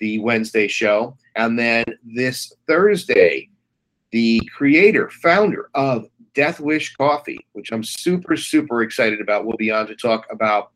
[0.00, 3.48] the Wednesday show, and then this Thursday
[4.10, 9.70] the creator, founder of Death Wish Coffee, which I'm super, super excited about, We'll be
[9.70, 10.70] on to talk about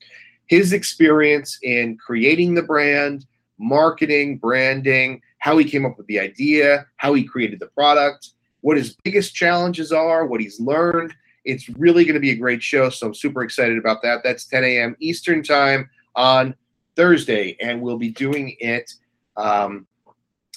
[0.46, 3.26] his experience in creating the brand,
[3.58, 8.30] marketing, branding, how he came up with the idea, how he created the product,
[8.60, 11.14] what his biggest challenges are, what he's learned.
[11.44, 14.20] It's really going to be a great show, so I'm super excited about that.
[14.22, 14.96] That's 10 a.m.
[15.00, 16.54] Eastern Time on
[16.96, 18.92] Thursday, and we'll be doing it
[19.36, 19.86] um,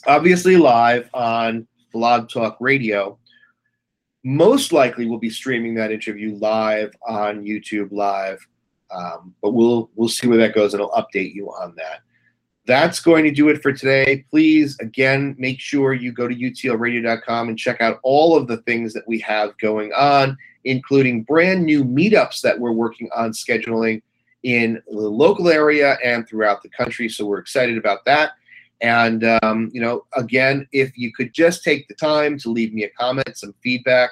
[0.07, 3.17] obviously live on Blog Talk Radio.
[4.25, 8.45] Most likely, we'll be streaming that interview live on YouTube Live,
[8.91, 12.01] um, but we'll we'll see where that goes, and I'll update you on that.
[12.65, 14.25] That's going to do it for today.
[14.29, 18.91] Please, again, make sure you go to utlradio.com and check out all of the things
[18.91, 24.01] that we have going on, including brand new meetups that we're working on scheduling
[24.43, 27.07] in the local area and throughout the country.
[27.07, 28.31] So we're excited about that.
[28.82, 32.84] And, um, you know, again, if you could just take the time to leave me
[32.84, 34.11] a comment, some feedback,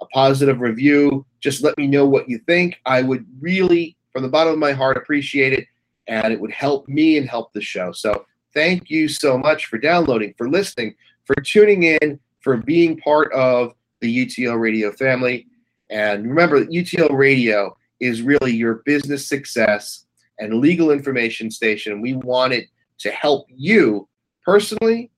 [0.00, 2.80] a positive review, just let me know what you think.
[2.86, 5.66] I would really, from the bottom of my heart, appreciate it.
[6.06, 7.90] And it would help me and help the show.
[7.92, 10.94] So thank you so much for downloading, for listening,
[11.24, 15.46] for tuning in, for being part of the UTL Radio family.
[15.90, 20.06] And remember, UTL Radio is really your business success
[20.38, 22.00] and legal information station.
[22.00, 22.68] We want it
[22.98, 24.08] to help you
[24.44, 25.10] personally,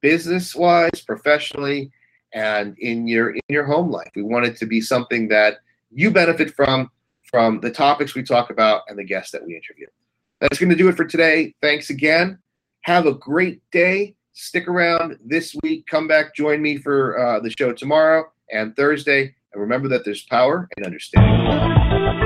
[0.00, 1.90] business wise, professionally,
[2.32, 4.10] and in your in your home life.
[4.14, 5.58] We want it to be something that
[5.90, 6.90] you benefit from
[7.24, 9.86] from the topics we talk about and the guests that we interview.
[10.40, 11.54] That's going to do it for today.
[11.62, 12.38] Thanks again.
[12.82, 14.14] Have a great day.
[14.32, 15.86] Stick around this week.
[15.86, 19.34] Come back, join me for uh, the show tomorrow and Thursday.
[19.52, 22.25] And remember that there's power in understanding.